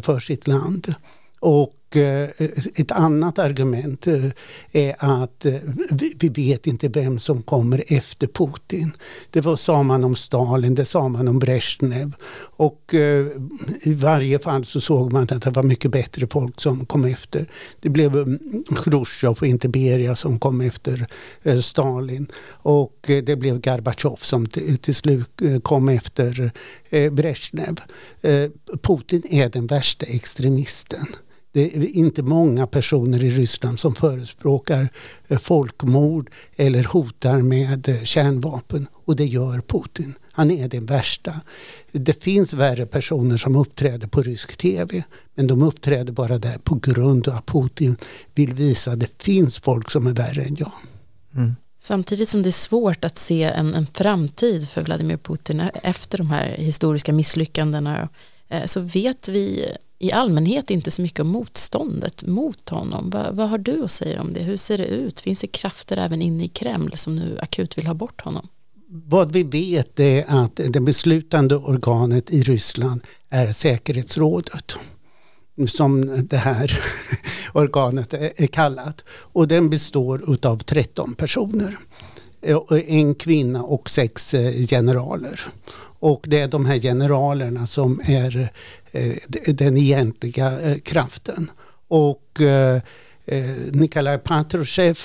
för 0.00 0.20
sitt 0.20 0.46
land. 0.46 0.94
Och 1.40 1.75
Eh, 1.94 2.28
ett 2.74 2.92
annat 2.92 3.38
argument 3.38 4.06
eh, 4.06 4.24
är 4.72 4.94
att 4.98 5.46
eh, 5.46 5.54
vi 6.20 6.28
vet 6.28 6.66
inte 6.66 6.88
vem 6.88 7.18
som 7.18 7.42
kommer 7.42 7.84
efter 7.86 8.26
Putin. 8.26 8.92
Det 9.30 9.40
var, 9.40 9.56
sa 9.56 9.82
man 9.82 10.04
om 10.04 10.16
Stalin, 10.16 10.74
det 10.74 10.84
sa 10.84 11.08
man 11.08 11.28
om 11.28 11.38
Brezhnev. 11.38 12.12
Och 12.56 12.94
i 13.82 13.94
varje 13.94 14.38
fall 14.38 14.64
så 14.64 14.80
såg 14.80 15.12
man 15.12 15.22
att 15.22 15.42
det 15.42 15.50
var 15.50 15.62
mycket 15.62 15.90
bättre 15.90 16.26
folk 16.30 16.60
som 16.60 16.86
kom 16.86 17.04
efter. 17.04 17.48
Det 17.80 17.88
blev 17.88 18.16
mm, 18.16 18.38
Chrusjtjov 18.84 19.38
och 19.40 19.46
inte 19.46 19.68
Beria 19.68 20.16
som 20.16 20.38
kom 20.38 20.60
efter 20.60 21.06
Stalin. 21.62 22.26
Och 22.50 22.96
det 23.06 23.36
blev 23.38 23.60
Gorbatjov 23.60 24.16
som 24.16 24.46
till 24.46 24.94
slut 24.94 25.42
kom 25.62 25.88
efter 25.88 26.50
Brezhnev. 27.10 27.80
Putin 28.82 29.22
är 29.30 29.48
den 29.48 29.66
värsta 29.66 30.06
extremisten. 30.06 31.06
Det 31.56 31.76
är 31.76 31.96
inte 31.96 32.22
många 32.22 32.66
personer 32.66 33.24
i 33.24 33.30
Ryssland 33.30 33.80
som 33.80 33.94
förespråkar 33.94 34.88
eh, 35.28 35.38
folkmord 35.38 36.30
eller 36.56 36.84
hotar 36.84 37.42
med 37.42 37.88
eh, 37.88 38.02
kärnvapen. 38.02 38.86
Och 39.04 39.16
det 39.16 39.24
gör 39.24 39.60
Putin. 39.60 40.14
Han 40.32 40.50
är 40.50 40.68
den 40.68 40.86
värsta. 40.86 41.40
Det 41.92 42.22
finns 42.22 42.54
värre 42.54 42.86
personer 42.86 43.36
som 43.36 43.56
uppträder 43.56 44.06
på 44.06 44.22
rysk 44.22 44.56
tv. 44.56 45.02
Men 45.34 45.46
de 45.46 45.62
uppträder 45.62 46.12
bara 46.12 46.38
där 46.38 46.58
på 46.58 46.74
grund 46.74 47.28
av 47.28 47.34
att 47.34 47.46
Putin 47.46 47.96
vill 48.34 48.54
visa 48.54 48.90
att 48.90 49.00
det 49.00 49.22
finns 49.22 49.58
folk 49.58 49.90
som 49.90 50.06
är 50.06 50.12
värre 50.12 50.42
än 50.42 50.56
jag. 50.58 50.72
Mm. 51.34 51.56
Samtidigt 51.78 52.28
som 52.28 52.42
det 52.42 52.48
är 52.48 52.50
svårt 52.50 53.04
att 53.04 53.18
se 53.18 53.42
en, 53.42 53.74
en 53.74 53.86
framtid 53.86 54.68
för 54.68 54.82
Vladimir 54.82 55.16
Putin 55.16 55.62
efter 55.82 56.18
de 56.18 56.30
här 56.30 56.48
historiska 56.58 57.12
misslyckandena 57.12 58.08
Eh, 58.48 58.64
så 58.64 58.80
vet 58.80 59.28
vi 59.28 59.72
i 59.98 60.12
allmänhet 60.12 60.70
inte 60.70 60.90
så 60.90 61.02
mycket 61.02 61.20
om 61.20 61.28
motståndet 61.28 62.26
mot 62.26 62.68
honom. 62.68 63.10
Vad, 63.10 63.36
vad, 63.36 63.48
har 63.48 63.58
du 63.58 63.84
att 63.84 63.90
säga 63.90 64.20
om 64.20 64.32
det? 64.32 64.40
Hur 64.40 64.56
ser 64.56 64.78
det 64.78 64.86
ut? 64.86 65.20
Finns 65.20 65.40
det 65.40 65.46
krafter 65.46 65.96
även 65.96 66.22
inne 66.22 66.44
i 66.44 66.48
Kreml 66.48 66.96
som 66.96 67.16
nu 67.16 67.38
akut 67.42 67.78
vill 67.78 67.86
ha 67.86 67.94
bort 67.94 68.20
honom? 68.20 68.48
Vad 68.88 69.32
vi 69.32 69.42
vet 69.42 70.00
är 70.00 70.24
att 70.28 70.56
det 70.56 70.80
beslutande 70.80 71.56
organet 71.56 72.30
i 72.30 72.42
Ryssland 72.42 73.00
är 73.28 73.52
säkerhetsrådet 73.52 74.76
som 75.66 76.26
det 76.28 76.36
här 76.36 76.80
organet 77.52 78.14
är 78.14 78.46
kallat. 78.46 79.04
Och 79.08 79.48
den 79.48 79.70
består 79.70 80.38
av 80.46 80.58
13 80.58 81.14
personer. 81.14 81.76
Eh, 82.42 82.60
en 82.86 83.14
kvinna 83.14 83.62
och 83.62 83.90
sex 83.90 84.34
eh, 84.34 84.66
generaler. 84.66 85.40
Och 86.06 86.24
det 86.28 86.40
är 86.40 86.48
de 86.48 86.66
här 86.66 86.78
generalerna 86.78 87.66
som 87.66 88.00
är 88.04 88.50
eh, 88.92 89.12
den 89.54 89.76
egentliga 89.76 90.60
eh, 90.60 90.78
kraften. 90.78 91.50
Och 91.88 92.40
eh, 92.40 92.80
Nikolaj 93.72 94.18
Patrushev, 94.18 94.98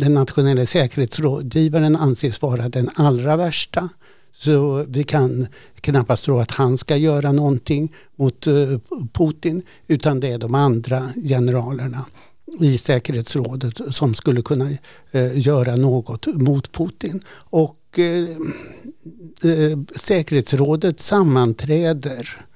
den 0.00 0.14
nationella 0.14 0.66
säkerhetsrådgivaren, 0.66 1.96
anses 1.96 2.42
vara 2.42 2.68
den 2.68 2.90
allra 2.94 3.36
värsta. 3.36 3.88
Så 4.32 4.84
vi 4.88 5.04
kan 5.04 5.46
knappast 5.80 6.24
tro 6.24 6.40
att 6.40 6.50
han 6.50 6.78
ska 6.78 6.96
göra 6.96 7.32
någonting 7.32 7.94
mot 8.16 8.46
Putin 9.12 9.62
utan 9.88 10.20
det 10.20 10.28
är 10.28 10.38
de 10.38 10.54
andra 10.54 11.08
generalerna. 11.28 12.04
i 12.60 12.78
säkerhetsrådet 12.78 13.94
som 13.94 14.14
skulle 14.14 14.42
kunna 14.42 14.70
göra 15.34 15.76
något 15.76 16.26
mot 16.26 16.72
Putin. 16.72 17.20
Och 17.50 17.98
Eh, 19.42 19.78
säkerhetsrådet 19.96 21.00
sammanträder 21.00 22.46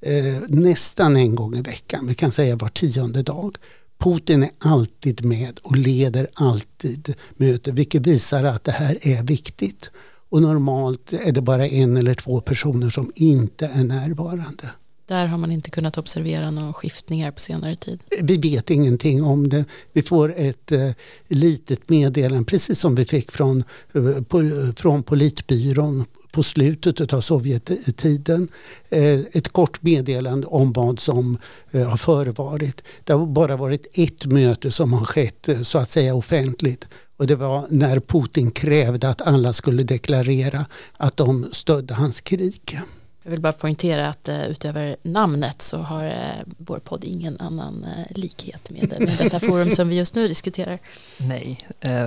eh, 0.00 0.42
nästan 0.48 1.16
en 1.16 1.34
gång 1.34 1.56
i 1.56 1.62
veckan, 1.62 2.06
vi 2.06 2.14
kan 2.14 2.32
säga 2.32 2.56
var 2.56 2.68
tionde 2.68 3.22
dag. 3.22 3.56
Putin 3.98 4.42
är 4.42 4.50
alltid 4.58 5.24
med 5.24 5.60
och 5.62 5.76
leder 5.76 6.28
alltid 6.34 7.14
möten 7.36 7.74
vilket 7.74 8.06
visar 8.06 8.44
att 8.44 8.64
det 8.64 8.72
här 8.72 8.98
är 9.02 9.22
viktigt. 9.22 9.90
Och 10.28 10.42
normalt 10.42 11.12
är 11.12 11.32
det 11.32 11.42
bara 11.42 11.66
en 11.66 11.96
eller 11.96 12.14
två 12.14 12.40
personer 12.40 12.90
som 12.90 13.12
inte 13.14 13.66
är 13.66 13.84
närvarande. 13.84 14.70
Där 15.12 15.26
har 15.26 15.38
man 15.38 15.52
inte 15.52 15.70
kunnat 15.70 15.98
observera 15.98 16.50
några 16.50 16.72
skiftningar 16.72 17.30
på 17.30 17.40
senare 17.40 17.76
tid. 17.76 18.02
Vi 18.20 18.36
vet 18.36 18.70
ingenting 18.70 19.24
om 19.24 19.48
det. 19.48 19.64
Vi 19.92 20.02
får 20.02 20.34
ett 20.36 20.72
eh, 20.72 20.90
litet 21.28 21.88
meddelande, 21.88 22.44
precis 22.44 22.78
som 22.80 22.94
vi 22.94 23.04
fick 23.04 23.30
från, 23.30 23.64
eh, 23.94 24.22
på, 24.22 24.42
från 24.76 25.02
politbyrån 25.02 26.04
på 26.32 26.42
slutet 26.42 27.12
av 27.12 27.20
Sovjettiden. 27.20 28.48
Eh, 28.88 29.20
ett 29.32 29.48
kort 29.48 29.82
meddelande 29.82 30.46
om 30.46 30.72
vad 30.72 31.00
som 31.00 31.38
eh, 31.70 31.88
har 31.88 31.96
förevarit. 31.96 32.82
Det 33.04 33.12
har 33.12 33.26
bara 33.26 33.56
varit 33.56 33.98
ett 33.98 34.26
möte 34.26 34.70
som 34.70 34.92
har 34.92 35.04
skett 35.04 35.48
eh, 35.48 35.62
så 35.62 35.78
att 35.78 35.90
säga 35.90 36.14
offentligt. 36.14 36.86
Och 37.16 37.26
det 37.26 37.36
var 37.36 37.66
när 37.70 38.00
Putin 38.00 38.50
krävde 38.50 39.08
att 39.08 39.22
alla 39.22 39.52
skulle 39.52 39.82
deklarera 39.82 40.66
att 40.96 41.16
de 41.16 41.48
stödde 41.52 41.94
hans 41.94 42.20
krig. 42.20 42.80
Jag 43.22 43.30
vill 43.30 43.40
bara 43.40 43.52
poängtera 43.52 44.08
att 44.08 44.28
uh, 44.28 44.46
utöver 44.46 44.96
namnet 45.02 45.62
så 45.62 45.78
har 45.78 46.06
uh, 46.06 46.42
vår 46.58 46.78
podd 46.78 47.04
ingen 47.04 47.40
annan 47.40 47.84
uh, 47.84 48.16
likhet 48.18 48.70
med, 48.70 48.94
med 48.98 49.16
detta 49.18 49.40
forum 49.40 49.70
som 49.70 49.88
vi 49.88 49.96
just 49.96 50.14
nu 50.14 50.28
diskuterar. 50.28 50.78
Nej, 51.16 51.58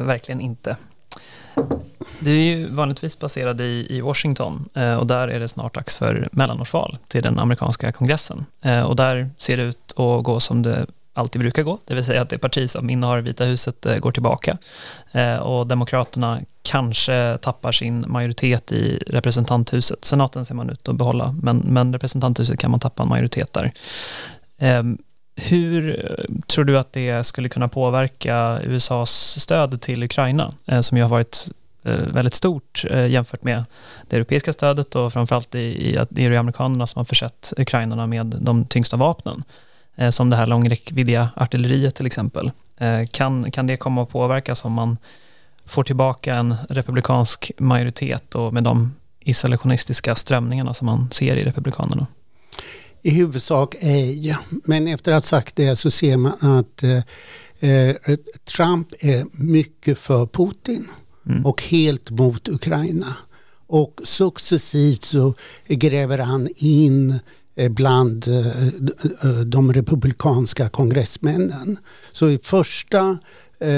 verkligen 0.04 0.42
inte. 0.42 0.78
Du 2.20 2.32
är 2.32 2.56
ju 2.56 2.68
vanligtvis 2.68 3.20
baserad 3.20 3.62
i, 3.62 3.88
i 3.90 4.02
Washington 4.02 4.70
och 5.00 5.08
där 5.08 5.28
är 5.28 5.40
det 5.40 5.48
snart 5.48 5.74
dags 5.74 5.98
för 5.98 6.30
mellanårsval 6.32 6.98
till 7.08 7.24
den 7.24 7.40
amerikanska 7.40 7.92
kongressen. 7.92 8.46
Och 8.88 8.96
där 8.96 9.30
ser 9.38 9.58
det 9.58 9.64
ut 9.64 9.94
att 10.00 10.24
gå 10.24 10.40
som 10.40 10.62
det 10.62 10.86
alltid 11.16 11.42
brukar 11.42 11.64
gå, 11.64 11.80
det 11.86 11.96
vill 11.96 12.06
säga 12.06 12.22
att 12.22 12.30
det 12.30 12.38
parti 12.38 12.70
som 12.70 12.90
innehar 12.90 13.22
Vita 13.22 13.44
huset 13.44 13.86
eh, 13.86 13.98
går 13.98 14.12
tillbaka. 14.12 14.58
Eh, 15.12 15.36
och 15.36 15.68
Demokraterna 15.68 16.42
kanske 16.62 17.38
tappar 17.42 17.72
sin 17.72 18.06
majoritet 18.08 18.72
i 18.72 19.04
representanthuset. 19.08 20.06
Senaten 20.06 20.46
ser 20.46 20.56
man 20.56 20.70
ut 20.70 20.88
att 20.88 20.96
behålla, 20.96 21.36
men, 21.42 21.58
men 21.58 21.94
representanthuset 21.94 22.60
kan 22.60 22.72
man 22.72 22.80
tappa 22.80 23.04
en 23.04 23.10
majoritet 23.10 23.54
där. 23.54 23.72
Ehm, 24.58 24.98
hur 25.36 26.06
eh, 26.06 26.36
tror 26.48 26.66
du 26.66 26.78
att 26.78 26.94
det 26.94 27.24
skulle 27.24 27.50
kunna 27.50 27.68
påverka 27.68 28.60
USAs 28.64 29.42
stöd 29.42 29.82
till 29.82 30.04
Ukraina, 30.04 30.54
som 30.82 30.98
ju 30.98 31.04
har 31.04 31.10
varit 31.10 31.48
väldigt 32.14 32.34
stort 32.34 32.86
jämfört 33.10 33.44
med 33.44 33.64
det 34.10 34.16
europeiska 34.16 34.54
stödet 34.54 34.96
och 34.96 35.14
framförallt 35.14 35.56
i, 35.56 35.60
i, 35.60 36.00
det 36.10 36.26
är 36.26 36.32
amerikanerna 36.32 36.88
som 36.88 37.00
har 37.00 37.06
försett 37.06 37.54
ukrainarna 37.58 38.08
med 38.08 38.26
de 38.26 38.66
tyngsta 38.66 38.98
vapnen, 38.98 39.44
som 40.10 40.30
det 40.30 40.36
här 40.36 40.48
långräckviddiga 40.48 41.30
artilleriet 41.36 41.96
till 41.96 42.06
exempel. 42.06 42.52
Kan, 43.12 43.52
kan 43.52 43.68
det 43.68 43.78
komma 43.78 44.04
att 44.04 44.10
påverkas 44.10 44.66
om 44.66 44.74
man 44.74 44.98
får 45.66 45.84
tillbaka 45.84 46.36
en 46.36 46.56
republikansk 46.70 47.52
majoritet 47.58 48.36
och 48.36 48.54
med 48.54 48.64
de 48.64 48.92
isolationistiska 49.20 50.16
strömningarna 50.16 50.74
som 50.74 50.86
man 50.86 51.10
ser 51.12 51.36
i 51.36 51.44
republikanerna? 51.44 52.08
I 53.02 53.10
huvudsak 53.10 53.76
ej, 53.80 54.36
men 54.50 54.88
efter 54.88 55.12
att 55.12 55.16
ha 55.16 55.22
sagt 55.22 55.56
det 55.56 55.76
så 55.76 55.92
ser 55.92 56.18
man 56.18 56.34
att 56.40 56.84
eh, 56.84 56.98
eh 57.70 57.96
Trump 58.56 58.88
är 59.00 59.44
mycket 59.44 60.00
för 60.00 60.26
Putin 60.26 60.88
mm. 61.26 61.46
och 61.46 61.64
helt 61.64 62.10
mot 62.10 62.48
Ukraina. 62.48 63.16
Och 63.68 64.02
successivt 64.04 65.04
så 65.04 65.34
gräver 65.68 66.18
han 66.18 66.48
in 66.56 67.10
eh, 67.10 67.18
Eh, 67.58 67.70
bland 67.70 68.28
eh, 68.28 68.68
eh, 69.24 69.40
de 69.46 69.74
republikanska 69.74 70.70
kongressmännen. 70.70 71.78
Så 72.12 72.30
i 72.30 72.40
första 72.44 73.18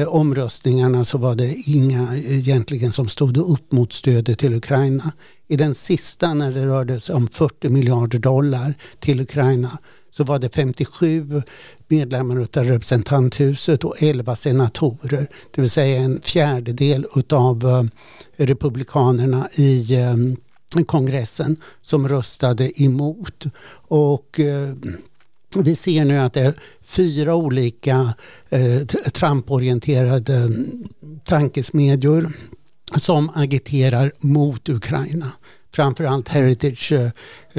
omröstningarna 0.08 1.06
så 1.06 1.18
var 1.18 1.36
det 1.36 1.56
inga 1.66 2.18
egentligen 2.18 2.92
som 2.92 3.08
stod 3.08 3.38
upp 3.38 3.72
mot 3.72 3.94
stödet 3.94 4.40
till 4.40 4.54
Ukraina. 4.54 5.12
I 5.48 5.56
den 5.56 5.76
sista 5.76 6.34
när 6.34 6.52
det 6.52 6.66
rörde 6.66 7.00
sig 7.00 7.16
om 7.16 7.28
40 7.28 7.70
miljarder 7.70 8.20
dollar 8.20 8.74
till 9.00 9.22
Ukraina 9.22 9.78
så 10.12 10.24
var 10.24 10.40
det 10.40 10.56
57 10.56 11.42
medlemmar 11.88 12.38
av 12.38 12.64
representanthuset 12.64 13.84
och 13.84 14.04
11 14.04 14.36
senatorer. 14.36 15.28
Det 15.56 15.62
vill 15.62 15.70
säga 15.70 16.02
en 16.02 16.22
fjärdedel 16.22 17.06
av 17.30 17.90
republikanerna 18.38 19.50
i 19.56 19.98
kongressen 20.88 21.58
som 21.82 22.08
röstade 22.08 22.82
emot. 22.84 23.46
Och 23.88 24.40
eh, 24.40 24.74
vi 25.56 25.76
ser 25.76 26.06
nu 26.06 26.18
att 26.18 26.34
det 26.34 26.42
är 26.42 26.54
fyra 26.82 27.36
olika 27.36 28.14
eh, 28.50 28.86
Trump-orienterade 29.14 30.50
tankesmedjor 31.24 32.34
som 32.96 33.32
agiterar 33.36 34.12
mot 34.20 34.70
Ukraina. 34.70 35.32
Framförallt 35.74 36.28
Heritage 36.28 36.92
eh, 36.92 37.12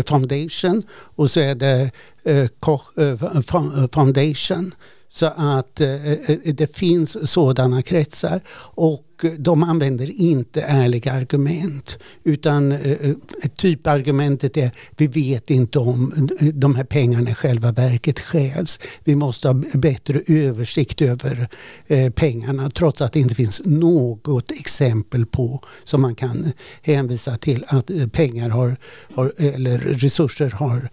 Foundation 0.06 0.82
och 0.90 1.30
så 1.30 1.40
är 1.40 1.54
det 1.54 1.90
eh, 2.24 2.46
Koch 2.60 2.98
eh, 2.98 3.88
Foundation. 3.92 4.74
Så 5.08 5.26
att 5.36 5.80
eh, 5.80 6.12
eh, 6.12 6.38
det 6.44 6.76
finns 6.76 7.30
sådana 7.30 7.82
kretsar 7.82 8.40
och 8.74 9.04
Eh, 9.24 9.30
de 9.30 9.62
använder 9.62 10.20
inte 10.20 10.62
ärliga 10.62 11.12
argument 11.12 11.98
utan 12.24 12.72
eh, 12.72 12.92
eh 12.92 13.14
typargumentet 13.56 14.56
är 14.56 14.70
vi 14.96 15.06
vet 15.06 15.50
inte 15.50 15.78
om 15.78 16.28
eh, 16.40 16.46
de 16.46 16.74
här 16.74 16.84
pengarna 16.84 17.30
i 17.30 17.34
själva 17.34 17.72
verket 17.72 18.20
stjäls. 18.20 18.80
Vi 19.04 19.16
måste 19.16 19.48
ha 19.48 19.62
bättre 19.74 20.22
översikt 20.26 21.02
över 21.02 21.48
eh, 21.86 22.10
pengarna 22.10 22.70
trots 22.70 23.02
att 23.02 23.12
det 23.12 23.20
inte 23.20 23.34
finns 23.34 23.62
något 23.64 24.50
exempel 24.50 25.26
på 25.26 25.62
som 25.84 26.00
man 26.02 26.14
kan 26.14 26.52
hänvisa 26.82 27.36
till 27.36 27.64
att 27.68 27.90
eh, 27.90 28.06
pengar 28.06 28.50
har, 28.50 28.76
har 29.14 29.32
eller 29.38 29.78
resurser 29.78 30.50
har 30.50 30.88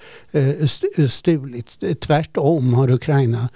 stulits. 1.08 1.80
Tvärtom 2.00 2.74
har 2.74 2.92
Ukraina 2.92 3.50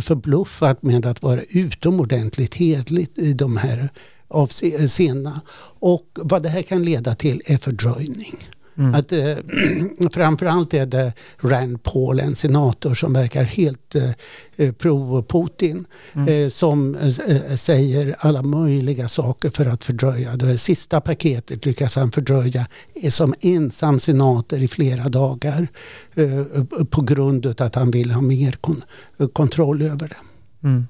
förbluffat 0.00 0.82
med 0.82 1.06
att 1.06 1.22
vara 1.22 1.40
utomordentligt 1.48 2.54
hedligt 2.54 3.18
i 3.18 3.32
de 3.32 3.56
här 3.56 3.88
avseendena. 4.28 5.40
Och 5.80 6.06
vad 6.14 6.42
det 6.42 6.48
här 6.48 6.62
kan 6.62 6.82
leda 6.82 7.14
till 7.14 7.42
är 7.46 7.58
fördröjning. 7.58 8.38
Mm. 8.78 8.94
Att, 8.94 9.12
eh, 9.12 9.36
framförallt 10.12 10.74
är 10.74 10.86
det 10.86 11.12
Rand 11.40 11.82
Paul, 11.82 12.20
en 12.20 12.36
senator 12.36 12.94
som 12.94 13.12
verkar 13.12 13.44
helt 13.44 13.94
eh, 13.94 14.10
eh 14.56 14.72
pro-Putin, 14.72 15.84
mm. 16.12 16.28
eh, 16.28 16.48
som 16.48 16.94
eh, 16.94 17.56
säger 17.56 18.16
alla 18.18 18.42
möjliga 18.42 19.08
saker 19.08 19.50
för 19.50 19.66
att 19.66 19.84
fördröja. 19.84 20.36
Det 20.36 20.58
sista 20.58 21.00
paketet 21.00 21.66
lyckas 21.66 21.96
han 21.96 22.12
fördröja 22.12 22.66
som 23.10 23.34
ensam 23.40 24.00
senator 24.00 24.58
i 24.58 24.68
flera 24.68 25.08
dagar 25.08 25.68
eh, 26.14 26.64
på 26.84 27.00
grund 27.02 27.46
av 27.46 27.54
att 27.58 27.74
han 27.74 27.90
vill 27.90 28.10
ha 28.10 28.20
mer 28.20 28.52
kon 28.52 28.84
kontroll 29.32 29.82
över 29.82 30.08
det. 30.08 30.68
Mm. 30.68 30.86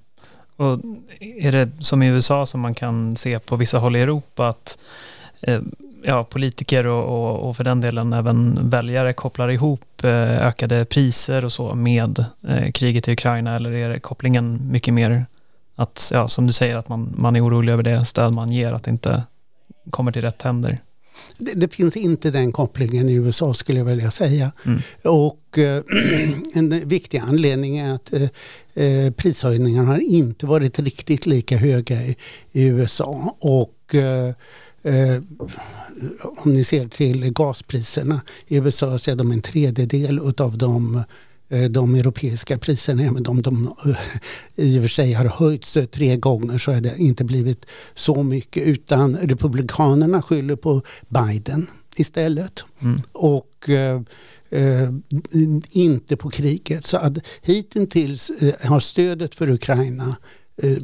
Och 0.59 0.81
är 1.21 1.53
det 1.53 1.71
som 1.79 2.03
i 2.03 2.07
USA 2.07 2.47
som 2.47 2.61
man 2.61 2.75
kan 2.75 3.17
se 3.17 3.39
på 3.39 3.57
vissa 3.57 3.79
håll 3.79 3.97
i 3.97 4.01
Europa 4.01 4.49
att 4.49 4.79
eh, 5.41 5.61
ja, 6.03 6.25
politiker 6.25 6.87
och, 6.87 7.05
och, 7.05 7.49
och, 7.49 7.57
för 7.57 7.65
den 7.65 7.81
delen 7.81 8.13
även 8.13 8.71
väljare 8.71 9.13
kopplar 9.13 9.49
ihop 9.49 10.05
eh, 10.05 10.47
ökade 10.47 10.85
priser 10.85 11.45
och 11.45 11.53
så 11.53 11.75
med 11.75 12.25
eh, 12.49 12.71
kriget 12.73 13.09
i 13.09 13.13
Ukraina 13.13 13.57
eller 13.57 13.73
är 13.73 13.89
det 13.89 14.01
kopplingen 14.01 14.61
mycket 14.71 14.95
mer 14.95 15.27
att, 15.77 16.11
ja, 16.15 16.29
som 16.29 16.47
du 16.47 16.53
säger, 16.53 16.77
att 16.77 16.89
man, 16.89 17.15
man 17.17 17.37
är 17.37 17.47
orolig 17.47 17.73
över 17.73 17.83
det 17.83 18.05
stöd 18.05 18.35
man 18.35 18.53
ger, 18.53 18.73
att 18.73 18.83
det 18.83 18.91
inte 18.91 19.23
kommer 19.91 20.13
till 20.13 20.23
rätt 20.23 20.43
händer? 20.43 20.79
Det, 21.39 21.55
det, 21.55 21.75
finns 21.75 21.97
inte 21.97 22.31
den 22.31 22.53
kopplingen 22.53 23.09
i 23.09 23.15
USA 23.15 23.55
skulle 23.55 23.79
jag 23.79 23.85
vilja 23.85 24.11
säga. 24.11 24.53
Mm. 24.67 24.81
Och 25.05 25.59
eh, 25.59 25.83
en 26.55 26.89
viktig 26.89 27.19
anledning 27.19 27.79
är 27.79 27.95
att 27.95 28.13
eh, 28.13 28.29
eh, 28.85 29.13
prishöjningarna 29.13 29.89
har 29.89 29.99
inte 29.99 30.47
varit 30.47 30.79
riktigt 30.79 31.27
lika 31.27 31.57
höga 31.57 32.03
i, 32.03 32.17
i 32.53 32.65
USA. 32.65 33.37
Och 33.39 33.95
eh, 33.95 34.35
eh, 34.83 35.23
om 36.23 36.55
ni 36.55 36.65
ser 36.65 36.89
till 36.89 37.33
gaspriserna 37.33 38.21
i 38.47 38.57
USA 38.57 38.99
så 38.99 39.11
är 39.11 39.17
de 39.17 39.33
en 39.33 39.41
tredjedel 39.41 40.21
utav 40.25 40.59
de 40.59 41.05
de 41.49 41.95
europeiska 41.95 42.59
priserna, 42.59 43.03
även 43.03 43.27
om 43.27 43.43
de 43.43 43.75
eh, 43.87 44.67
i 44.67 44.79
och 44.79 44.83
för 44.83 44.89
sig 44.89 45.13
har 45.13 45.25
höjts 45.25 45.77
eh, 45.77 45.85
tre 45.85 46.17
gånger 46.17 46.59
så 46.59 46.73
har 46.73 46.81
det 46.81 46.99
inte 46.99 47.25
blivit 47.25 47.67
så 47.95 48.23
mycket 48.23 48.63
utan 48.63 49.17
Republikanerna 49.17 50.23
skyller 50.23 50.57
på 50.57 50.83
Biden 51.09 51.67
istället. 51.97 52.65
Mm. 52.81 53.01
Och 53.13 53.69
eh, 53.69 54.01
eh, 54.51 54.91
inte 55.71 56.17
på 56.17 56.31
kriget. 56.31 56.85
Så 56.85 56.97
att 56.97 57.19
hittills 57.43 58.31
eh, 58.31 58.69
har 58.71 58.81
stödet 58.81 59.35
för 59.35 59.51
Ukraina 59.51 60.17
eh, 60.63 60.79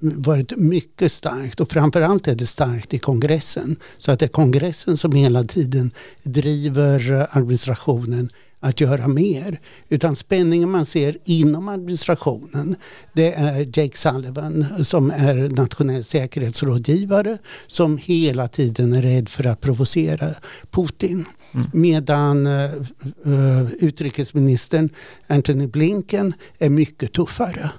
varit 0.00 0.56
mycket 0.56 1.12
starkt 1.12 1.60
och 1.60 1.72
framförallt 1.72 2.28
är 2.28 2.34
det 2.34 2.46
starkt 2.46 2.94
i 2.94 2.98
kongressen. 2.98 3.76
Så 3.98 4.12
att 4.12 4.18
det 4.18 4.26
är 4.26 4.28
kongressen 4.28 4.96
som 4.96 5.12
hela 5.12 5.44
tiden 5.44 5.90
driver 6.22 7.26
administrationen 7.30 8.30
att 8.60 8.80
göra 8.80 9.08
mer. 9.08 9.60
Utan 9.88 10.16
spänningen 10.16 10.70
man 10.70 10.84
ser 10.84 11.16
inom 11.24 11.68
administrationen 11.68 12.76
det 13.12 13.32
är 13.32 13.78
Jake 13.78 13.96
Sullivan 13.96 14.66
som 14.84 15.10
är 15.10 15.56
nationell 15.56 16.04
säkerhetsrådgivare 16.04 17.38
som 17.66 17.98
hela 17.98 18.48
tiden 18.48 18.92
är 18.92 19.02
rädd 19.02 19.28
för 19.28 19.46
att 19.46 19.60
provocera 19.60 20.28
Putin. 20.70 21.24
Mm. 21.54 21.66
Medan 21.72 22.46
uh, 22.46 23.72
utrikesministern 23.72 24.90
Antony 25.26 25.66
Blinken 25.66 26.34
är 26.58 26.70
mycket 26.70 27.12
tuffare. 27.12 27.70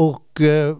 Och 0.00 0.40
eh, 0.40 0.76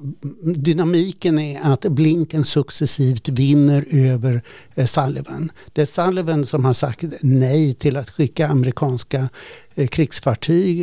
dynamiken 0.54 1.38
är 1.38 1.60
att 1.62 1.80
Blinken 1.80 2.44
successivt 2.44 3.28
vinner 3.28 3.84
över 3.90 4.42
eh, 4.74 4.86
Sullivan. 4.86 5.52
Det 5.72 5.82
är 5.82 5.86
Sullivan 5.86 6.46
som 6.46 6.64
har 6.64 6.72
sagt 6.72 7.04
nej 7.22 7.74
till 7.74 7.96
att 7.96 8.10
skicka 8.10 8.48
amerikanska 8.48 9.28
eh, 9.74 9.86
krigsfartyg 9.86 10.80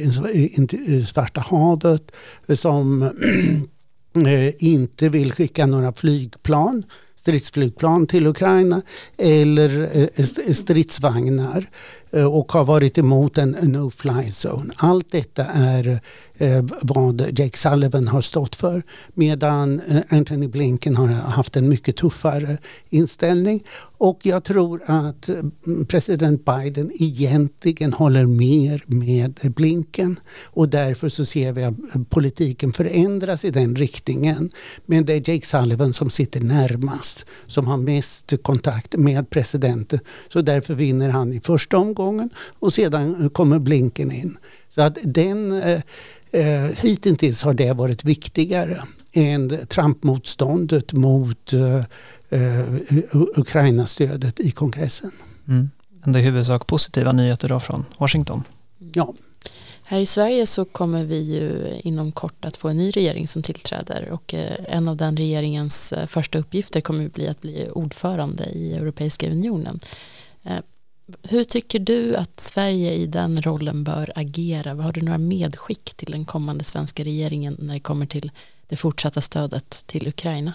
i 0.72 1.04
Svarta 1.04 1.42
havet. 1.42 2.12
Eh, 2.48 2.56
som 2.56 3.04
eh, 4.16 4.54
inte 4.64 5.10
vill 5.10 5.32
skicka 5.32 5.66
några 5.66 5.94
flygplan 5.94 6.84
stridsflygplan 7.28 8.08
till 8.08 8.28
Ukraina 8.28 8.82
eller 9.18 9.90
eh, 9.94 10.24
stridsvagnar 10.54 11.70
Eh, 12.12 12.26
och 12.26 12.52
har 12.52 12.66
varit 12.66 12.98
emot 12.98 13.38
en 13.38 13.56
no-fly 13.56 14.30
zone. 14.30 14.74
Allt 14.78 15.12
detta 15.12 15.46
är 15.46 16.00
eh, 16.38 16.66
vad 16.82 17.40
Jake 17.40 17.58
Sullivan 17.58 18.08
har 18.08 18.22
stått 18.22 18.56
för. 18.56 18.84
Medan 19.14 19.80
eh, 19.80 20.02
Anthony 20.10 20.48
Blinken 20.48 20.96
har 20.96 21.08
haft 21.08 21.56
en 21.56 21.70
mycket 21.70 21.98
tuffare 21.98 22.58
inställning. 22.90 23.64
Och 23.98 24.20
jag 24.24 24.44
tror 24.44 24.82
att 24.86 25.30
mm, 25.30 25.86
president 25.88 26.46
Biden 26.46 26.92
egentligen 26.96 27.94
håller 27.94 28.26
mer 28.26 28.84
med 28.88 29.40
Blinken. 29.56 30.20
Och 30.46 30.70
därför 30.70 31.10
så 31.10 31.26
ser 31.26 31.52
vi 31.52 31.64
att 31.64 31.76
politiken 32.10 32.74
förändras 32.74 33.46
i 33.46 33.50
den 33.52 33.76
riktningen. 33.76 34.50
Men 34.86 35.06
det 35.06 35.14
är 35.14 35.30
Jake 35.30 35.46
Sullivan 35.46 35.94
som 35.94 36.10
sitter 36.10 36.40
närmast, 36.42 37.26
som 37.48 37.68
har 37.68 37.78
mest 37.78 38.34
kontakt 38.42 38.96
med 38.96 39.30
presidenten. 39.30 40.00
Så 40.34 40.42
därför 40.42 40.74
vinner 40.74 41.10
han 41.10 41.34
i 41.34 41.40
första 41.40 41.78
omgången 41.78 41.97
och 42.60 42.74
sedan 42.74 43.30
kommer 43.30 43.60
Blinken 43.60 44.12
in. 44.12 44.38
Så 44.70 44.82
att 44.82 44.98
den 45.04 45.62
eh, 45.62 45.82
Eh, 46.32 46.70
hittills 46.82 47.44
har 47.44 47.54
det 47.54 47.74
varit 47.74 48.04
viktigare 48.04 48.82
än 49.12 49.50
Trump-motståndet 49.68 50.94
mot 50.94 51.54
eh, 51.54 51.76
eh 52.30 52.66
Ukraina-stödet 53.36 54.40
i 54.40 54.52
kongressen. 54.52 55.12
Mm. 55.48 55.70
Det 56.06 56.20
är 56.20 56.24
i 56.24 56.26
huvudsak 56.26 56.68
positiva 56.68 57.12
nyheter 57.12 57.50
då 57.50 57.60
från 57.60 57.86
Washington. 57.98 58.44
Ja. 58.94 59.14
Här 59.84 60.00
i 60.00 60.06
Sverige 60.06 60.46
så 60.46 60.66
kommer 60.66 61.04
vi 61.04 61.20
ju 61.20 61.80
inom 61.84 62.12
kort 62.12 62.46
att 62.46 62.58
få 62.58 62.70
en 62.70 62.78
ny 62.78 62.92
regering 62.92 63.28
som 63.28 63.44
tillträder 63.44 64.10
och 64.12 64.34
eh, 64.34 64.56
en 64.68 64.88
av 64.88 64.98
den 64.98 65.18
regeringens 65.18 65.94
första 66.08 66.40
uppgifter 66.40 66.82
kommer 66.82 67.06
att 67.06 67.14
bli 67.14 67.28
att 67.28 67.42
bli 67.42 67.70
ordförande 67.74 68.46
i 68.46 68.74
Europeiska 68.74 69.32
unionen. 69.32 69.80
Hur 71.24 71.44
tycker 71.44 71.80
du 71.80 72.16
att 72.16 72.40
Sverige 72.40 72.94
i 72.94 73.08
den 73.08 73.42
rollen 73.42 73.84
bör 73.84 74.12
agera? 74.16 74.74
Har 74.74 74.94
du 74.94 75.02
några 75.02 75.18
medskick 75.18 75.94
till 75.96 76.12
den 76.12 76.26
kommande 76.26 76.64
svenska 76.64 77.04
regeringen 77.04 77.58
när 77.60 77.74
det 77.74 77.80
kommer 77.80 78.06
till 78.06 78.32
det 78.68 78.76
fortsatta 78.76 79.22
stödet 79.22 79.84
till 79.88 80.08
Ukraina? 80.08 80.54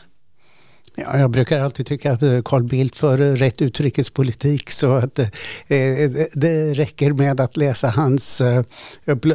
Ja, 0.95 1.19
jag 1.19 1.31
brukar 1.31 1.61
alltid 1.61 1.87
tycka 1.87 2.13
att 2.13 2.23
eh, 2.23 2.43
Carl 2.45 2.63
Bildt 2.63 2.97
för 2.97 3.21
eh, 3.21 3.33
rätt 3.33 3.63
utrikespolitik 3.63 4.71
så 4.71 4.93
att 4.93 5.19
eh, 5.19 5.29
eh 5.69 6.11
det 6.33 6.75
räcker 6.75 7.13
med 7.13 7.41
att 7.41 7.57
läsa 7.57 7.89
hans 7.89 8.41
eh, 8.41 8.65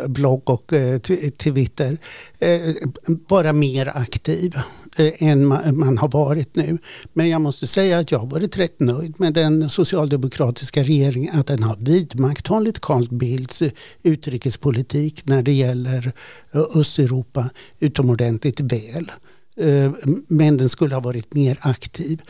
blogg 0.07 0.49
och 0.49 0.73
eh, 0.73 0.99
Twitter. 1.37 1.97
Bara 3.27 3.53
mer 3.53 3.91
aktiv. 3.95 4.55
Eh, 4.99 5.13
än 5.29 5.45
man 5.77 5.97
har 5.97 6.07
varit 6.07 6.55
nu. 6.55 6.77
Men 7.13 7.29
jag 7.29 7.41
måste 7.41 7.67
säga 7.67 7.99
att 7.99 8.11
jag 8.11 8.19
har 8.19 8.27
varit 8.27 8.57
rätt 8.57 8.79
nöjd 8.79 9.19
med 9.19 9.33
den 9.33 9.69
socialdemokratiska 9.69 10.83
regeringen. 10.83 11.39
Att 11.39 11.47
den 11.47 11.63
har 11.63 11.77
vidmakthållit 11.79 12.79
Carl 12.79 13.07
Bildts 13.11 13.61
eh, 13.61 13.71
utrikespolitik 14.03 15.25
när 15.25 15.43
det 15.43 15.53
gäller 15.53 16.11
eh, 16.51 16.61
Östeuropa 16.75 17.49
utomordentligt 17.79 18.59
väl. 18.59 19.11
Men 20.27 20.57
den 20.57 20.69
skulle 20.69 20.95
ha 20.95 21.01
varit 21.01 21.33
mer 21.33 21.57
aktiv. 21.61 22.21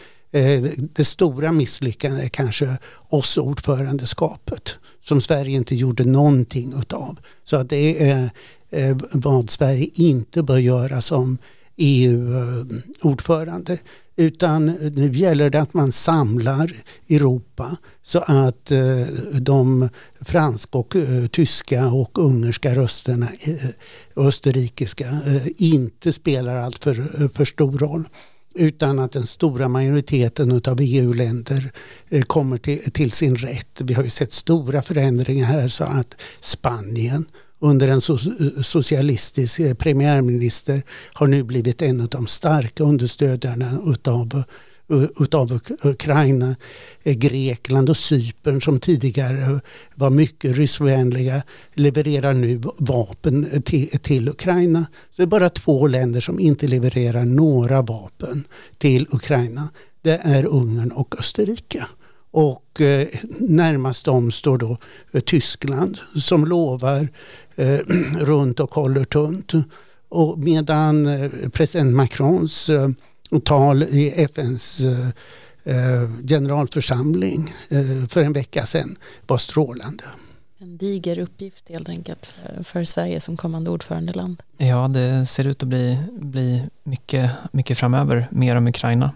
Det 0.93 1.05
stora 1.05 1.51
misslyckandet 1.51 2.23
är 2.23 2.27
kanske 2.27 2.77
oss 3.09 3.37
ordförandeskapet 3.37 4.75
som 5.03 5.21
Sverige 5.21 5.55
inte 5.55 5.75
gjorde 5.75 6.05
någonting 6.05 6.73
utav. 6.79 7.19
Så 7.43 7.55
att 7.55 7.69
det 7.69 8.09
är 8.09 8.29
vad 9.13 9.49
Sverige 9.49 9.89
inte 9.93 10.43
bör 10.43 10.57
göra 10.57 11.01
som 11.01 11.37
EU-ordförande. 11.77 13.77
Utan 14.19 14.65
nu 14.65 15.11
gäller 15.13 15.49
det 15.49 15.61
att 15.61 15.73
man 15.73 15.91
samlar 15.91 16.71
Europa 17.09 17.77
så 18.03 18.19
att 18.19 18.71
eh, 18.71 19.07
de 19.41 19.89
franska, 20.21 20.77
och 20.77 20.95
eh, 20.95 21.27
tyska 21.27 21.87
och 21.87 22.17
ungerska 22.17 22.75
rösterna, 22.75 23.25
eh, 23.25 24.25
österrikiska, 24.27 25.19
inte 25.57 26.13
spelar 26.13 26.55
allt 26.55 26.83
för, 26.83 27.27
för 27.33 27.45
stor 27.45 27.77
roll 27.77 28.03
utan 28.55 28.99
att 28.99 29.11
den 29.11 29.27
stora 29.27 29.67
majoriteten 29.67 30.51
av 30.51 30.77
EU-länder 30.81 31.71
kommer 32.27 32.57
till, 32.57 32.91
till, 32.91 33.11
sin 33.11 33.35
rätt. 33.35 33.81
Vi 33.81 33.93
har 33.93 34.03
ju 34.03 34.09
sett 34.09 34.31
stora 34.31 34.81
förändringar 34.81 35.45
här 35.45 35.67
så 35.67 35.83
att 35.83 36.21
Spanien 36.41 37.25
under 37.59 37.87
en 37.87 38.01
socialistisk 38.63 39.59
eh, 39.59 39.73
premiärminister 39.73 40.83
har 41.13 41.27
nu 41.27 41.43
blivit 41.43 41.81
en 41.81 42.01
av 42.01 42.07
de 42.07 42.27
starka 42.27 42.83
understödjarna 42.83 43.79
utav 43.85 44.43
eh, 44.89 45.03
utav 45.19 45.59
Ukraina, 45.83 46.55
eh, 47.03 47.13
Grekland 47.13 47.89
och 47.89 47.97
Cypern 47.97 48.61
som 48.61 48.79
tidigare 48.79 49.59
var 49.95 50.09
mycket 50.09 50.57
ryssvänliga 50.57 51.43
levererar 51.73 52.33
nu 52.33 52.61
vapen 52.77 53.61
till, 53.65 53.89
till, 53.89 54.29
Ukraina. 54.29 54.85
Så 55.11 55.21
det 55.21 55.23
är 55.23 55.27
bara 55.27 55.49
två 55.49 55.87
länder 55.87 56.21
som 56.21 56.39
inte 56.39 56.67
levererar 56.67 57.25
några 57.25 57.81
vapen 57.81 58.43
till 58.77 59.07
Ukraina. 59.11 59.69
Det 60.01 60.19
är 60.23 60.45
Ungern 60.45 60.91
och 60.91 61.19
Österrike. 61.19 61.85
Och 62.31 62.81
närmast 63.39 64.05
dem 64.05 64.31
står 64.31 64.57
då 64.57 64.77
Tyskland 65.25 65.97
som 66.15 66.45
lovar 66.45 67.09
eh, 67.57 67.79
runt 68.19 68.59
och 68.59 68.75
håller 68.75 69.03
tunt. 69.03 69.53
Och 70.09 70.39
medan 70.39 71.05
eh, 71.05 71.49
president 71.49 71.95
Macrons 71.95 72.69
eh, 72.69 72.89
tal 73.43 73.83
i 73.83 74.13
FNs 74.17 74.79
eh, 75.63 76.09
generalförsamling 76.27 77.53
för 78.09 78.23
en 78.23 78.33
vecka 78.33 78.65
sedan 78.65 78.95
var 79.27 79.37
strålande. 79.37 80.03
En 80.57 80.77
diger 80.77 81.19
uppgift 81.19 81.69
helt 81.69 81.89
enkelt 81.89 82.27
för 82.63 82.83
Sverige 82.83 83.19
som 83.19 83.37
kommande 83.37 83.69
ordförandeland. 83.69 84.43
Ja, 84.57 84.87
det 84.87 85.25
ser 85.25 85.47
ut 85.47 85.63
att 85.63 85.69
bli, 85.69 85.97
bli 86.11 86.63
mycket, 86.83 87.31
mycket 87.51 87.77
framöver, 87.77 88.27
mer 88.31 88.55
om 88.55 88.67
Ukraina. 88.67 89.11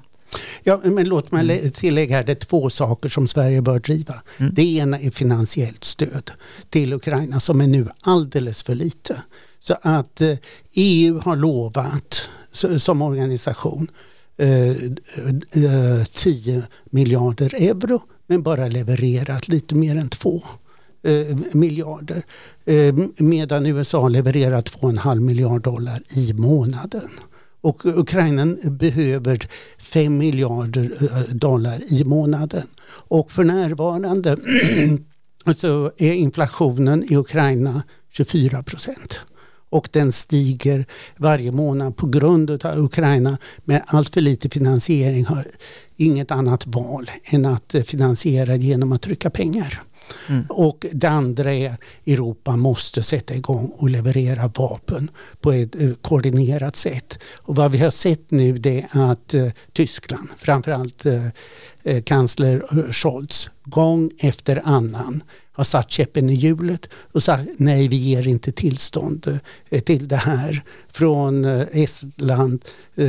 Ja, 0.64 0.82
men 0.84 1.08
låt 1.10 1.32
mig 1.32 1.60
mm. 1.60 1.72
tillägga 1.72 2.16
här, 2.16 2.24
det 2.24 2.32
är 2.32 2.36
två 2.36 2.70
saker 2.70 3.10
som 3.10 3.28
Sverige 3.28 3.62
bör 3.62 3.80
driva. 3.80 4.22
Mm. 4.38 4.54
Det 4.54 4.64
ena 4.64 5.00
är 5.00 5.12
finansiellt 5.12 5.84
stöd 5.84 6.32
till 6.70 6.94
Ukraina 6.94 7.40
som 7.40 7.62
är 7.62 7.68
nu 7.68 7.88
alldeles 8.02 8.64
för 8.64 8.76
lite. 8.76 9.24
Så 9.60 9.76
att 9.82 10.22
eh, 10.22 10.38
EU 10.74 11.20
har 11.20 11.36
lovat 11.36 12.30
som 12.78 13.02
organisation 13.02 13.88
eh, 14.38 16.04
10 16.14 16.58
eh, 16.58 16.64
miljarder 16.86 17.56
euro 17.56 18.02
men 18.28 18.44
bara 18.44 18.68
levererat 18.68 19.48
lite 19.48 19.76
mer 19.76 19.96
än 19.96 20.10
två 20.10 20.42
eh, 21.04 21.38
miljarder. 21.52 22.24
Eh, 22.66 22.96
medan 23.18 23.66
USA 23.66 24.08
levererar 24.08 24.62
2,5 24.62 25.20
miljard 25.20 25.62
dollar 25.62 26.02
i 26.16 26.34
månaden. 26.34 27.10
Och 27.62 27.86
Ukraina 27.86 28.46
behöver 28.72 29.48
5 29.78 30.18
miljarder 30.18 30.92
eh, 31.02 31.36
dollar 31.36 31.94
i 31.94 32.04
månaden. 32.04 32.68
Och 32.88 33.32
för 33.32 33.44
närvarande 33.44 34.38
så 35.56 35.92
är 35.98 36.14
inflationen 36.14 37.04
i 37.04 37.16
Ukraina 37.16 37.84
24 38.12 38.64
procent. 38.64 39.20
Och 39.70 39.90
den 39.92 40.12
stiger 40.12 40.86
varje 41.18 41.52
månad 41.52 41.98
på 41.98 42.08
grund 42.08 42.66
av 42.66 42.80
Ukraina 42.80 43.38
med 43.64 43.84
allt 43.88 44.14
för 44.14 44.22
lite 44.22 44.50
finansiering 44.50 45.26
har 45.26 45.46
inget 45.96 46.32
annat 46.32 46.68
val 46.68 47.12
än 47.24 47.46
att 47.46 47.76
eh, 47.76 47.84
finansiera 47.84 48.56
genom 48.56 48.92
att 48.92 49.02
trycka 49.02 49.30
pengar. 49.30 49.82
Mm. 50.30 50.46
Och 50.50 50.86
det 50.92 51.10
andra 51.10 51.54
är 51.54 51.76
Europa 52.06 52.58
måste 52.58 53.04
sätta 53.04 53.36
igång 53.36 53.72
och 53.78 53.90
leverera 53.90 54.52
vapen 54.58 55.12
på 55.42 55.52
ett 55.52 55.76
eh, 55.76 55.94
koordinerat 56.02 56.76
sätt. 56.76 57.20
Och 57.38 57.56
vad 57.56 57.72
vi 57.72 57.78
har 57.78 57.90
sett 57.90 58.32
nu 58.32 58.58
det 58.58 58.86
är 58.92 59.12
att 59.12 59.34
eh, 59.34 59.48
Tyskland, 59.74 60.30
framförallt 60.38 61.06
eh, 61.06 61.26
eh 61.84 62.04
kansler 62.04 62.64
eh, 62.72 62.92
Scholz, 62.92 63.50
gång 63.64 64.12
efter 64.20 64.62
annan 64.66 65.24
har 65.54 65.64
satt 65.64 65.92
käppen 65.92 66.30
i 66.30 66.34
hjulet 66.34 66.88
och 67.12 67.24
sagt 67.24 67.50
nej 67.58 67.88
vi 67.88 67.96
ger 67.96 68.28
inte 68.28 68.52
tillstånd 68.52 69.40
till 69.86 70.08
det 70.08 70.16
här 70.16 70.64
från 70.92 71.46
Estland 71.72 72.66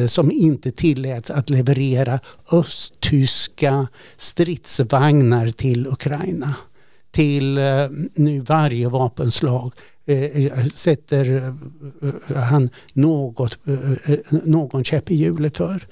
som 0.06 0.30
inte 0.30 0.70
tilläts 0.70 1.30
att 1.30 1.50
leverera 1.50 2.20
östtyska 2.52 3.88
stridsvagnar 4.16 5.50
till 5.50 5.86
Ukraina. 5.86 6.54
Till 7.12 7.58
eh, 7.58 7.88
nu 8.14 8.40
varje 8.40 8.88
vapenslag 8.88 9.72
eh, 10.06 10.22
eh, 10.22 10.64
sätter 10.64 11.54
han 12.34 12.70
något, 12.92 13.58
någon 14.44 14.84
käpp 14.84 15.10
i 15.10 15.14
hjulet 15.14 15.56
för. 15.56 15.86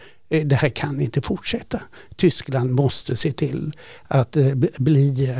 Det 0.44 0.54
här 0.54 0.68
kan 0.68 1.00
inte 1.00 1.22
fortsätta. 1.22 1.80
Tyskland 2.16 2.70
måste 2.70 3.16
se 3.16 3.32
till 3.32 3.72
att 4.08 4.36
bli, 4.78 5.36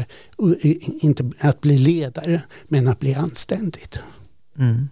inte 1.01 1.31
att 1.41 1.61
bli 1.61 1.79
ledare, 1.79 2.43
men 2.69 2.89
att 2.89 3.01
bli 3.01 3.15
anständigt. 3.15 3.99
Mm. 4.59 4.89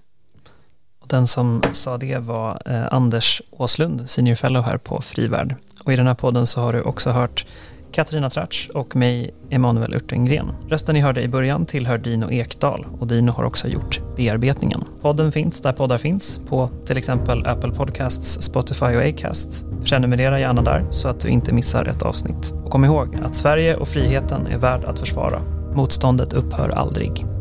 Och 1.01 1.09
den 1.09 1.27
som 1.27 1.62
sa 1.72 1.98
det 1.98 2.18
var 2.18 2.62
Anders 2.90 3.42
Åslund, 3.51 4.11
senior 4.11 4.35
fellow 4.35 4.62
här 4.62 4.79
på 4.79 5.03
Frivärd. 5.03 5.55
Och 5.85 5.92
i 5.92 5.96
den 5.96 6.07
här 6.07 6.14
podden 6.14 6.46
så 6.46 6.61
har 6.61 6.72
du 6.72 6.83
också 6.83 7.11
hört 7.11 7.46
Katarina 7.92 8.31
Tratsch 8.31 8.70
och 8.74 8.96
mig, 8.96 9.35
Emanuel 9.51 9.94
Urtengren. 9.94 10.53
Rösten 10.68 10.94
ni 10.94 11.01
hörde 11.01 11.22
i 11.22 11.29
början 11.29 11.66
tillhör 11.66 11.98
Dino 11.98 12.31
Ekdal 12.31 12.87
och 13.01 13.07
Dino 13.07 13.33
har 13.33 13.44
också 13.44 13.68
gjort 13.68 14.01
bearbetningen. 14.16 14.85
Podden 15.01 15.33
finns 15.33 15.61
där 15.61 15.72
poddar 15.72 15.98
finns, 15.98 16.40
på 16.48 16.70
till 16.87 16.96
exempel 16.96 17.46
Apple 17.46 17.72
Podcasts, 17.72 18.42
Spotify 18.42 18.87
och 18.87 19.03
Acast. 19.03 19.66
Prenumerera 19.85 20.40
gärna 20.40 20.62
där 20.62 20.87
så 20.90 21.09
att 21.09 21.20
du 21.20 21.29
inte 21.29 21.53
missar 21.53 21.85
ett 21.85 22.03
avsnitt. 22.03 22.55
Och 22.64 22.70
kom 22.70 22.85
ihåg 22.85 23.16
att 23.24 23.37
Sverige 23.37 23.77
och 23.77 23.88
friheten 23.88 24.46
är 24.46 24.59
värd 24.59 24.85
att 24.85 24.98
försvara. 24.98 25.42
Motståndet 25.74 26.33
upphör 26.33 26.68
aldrig. 26.68 27.38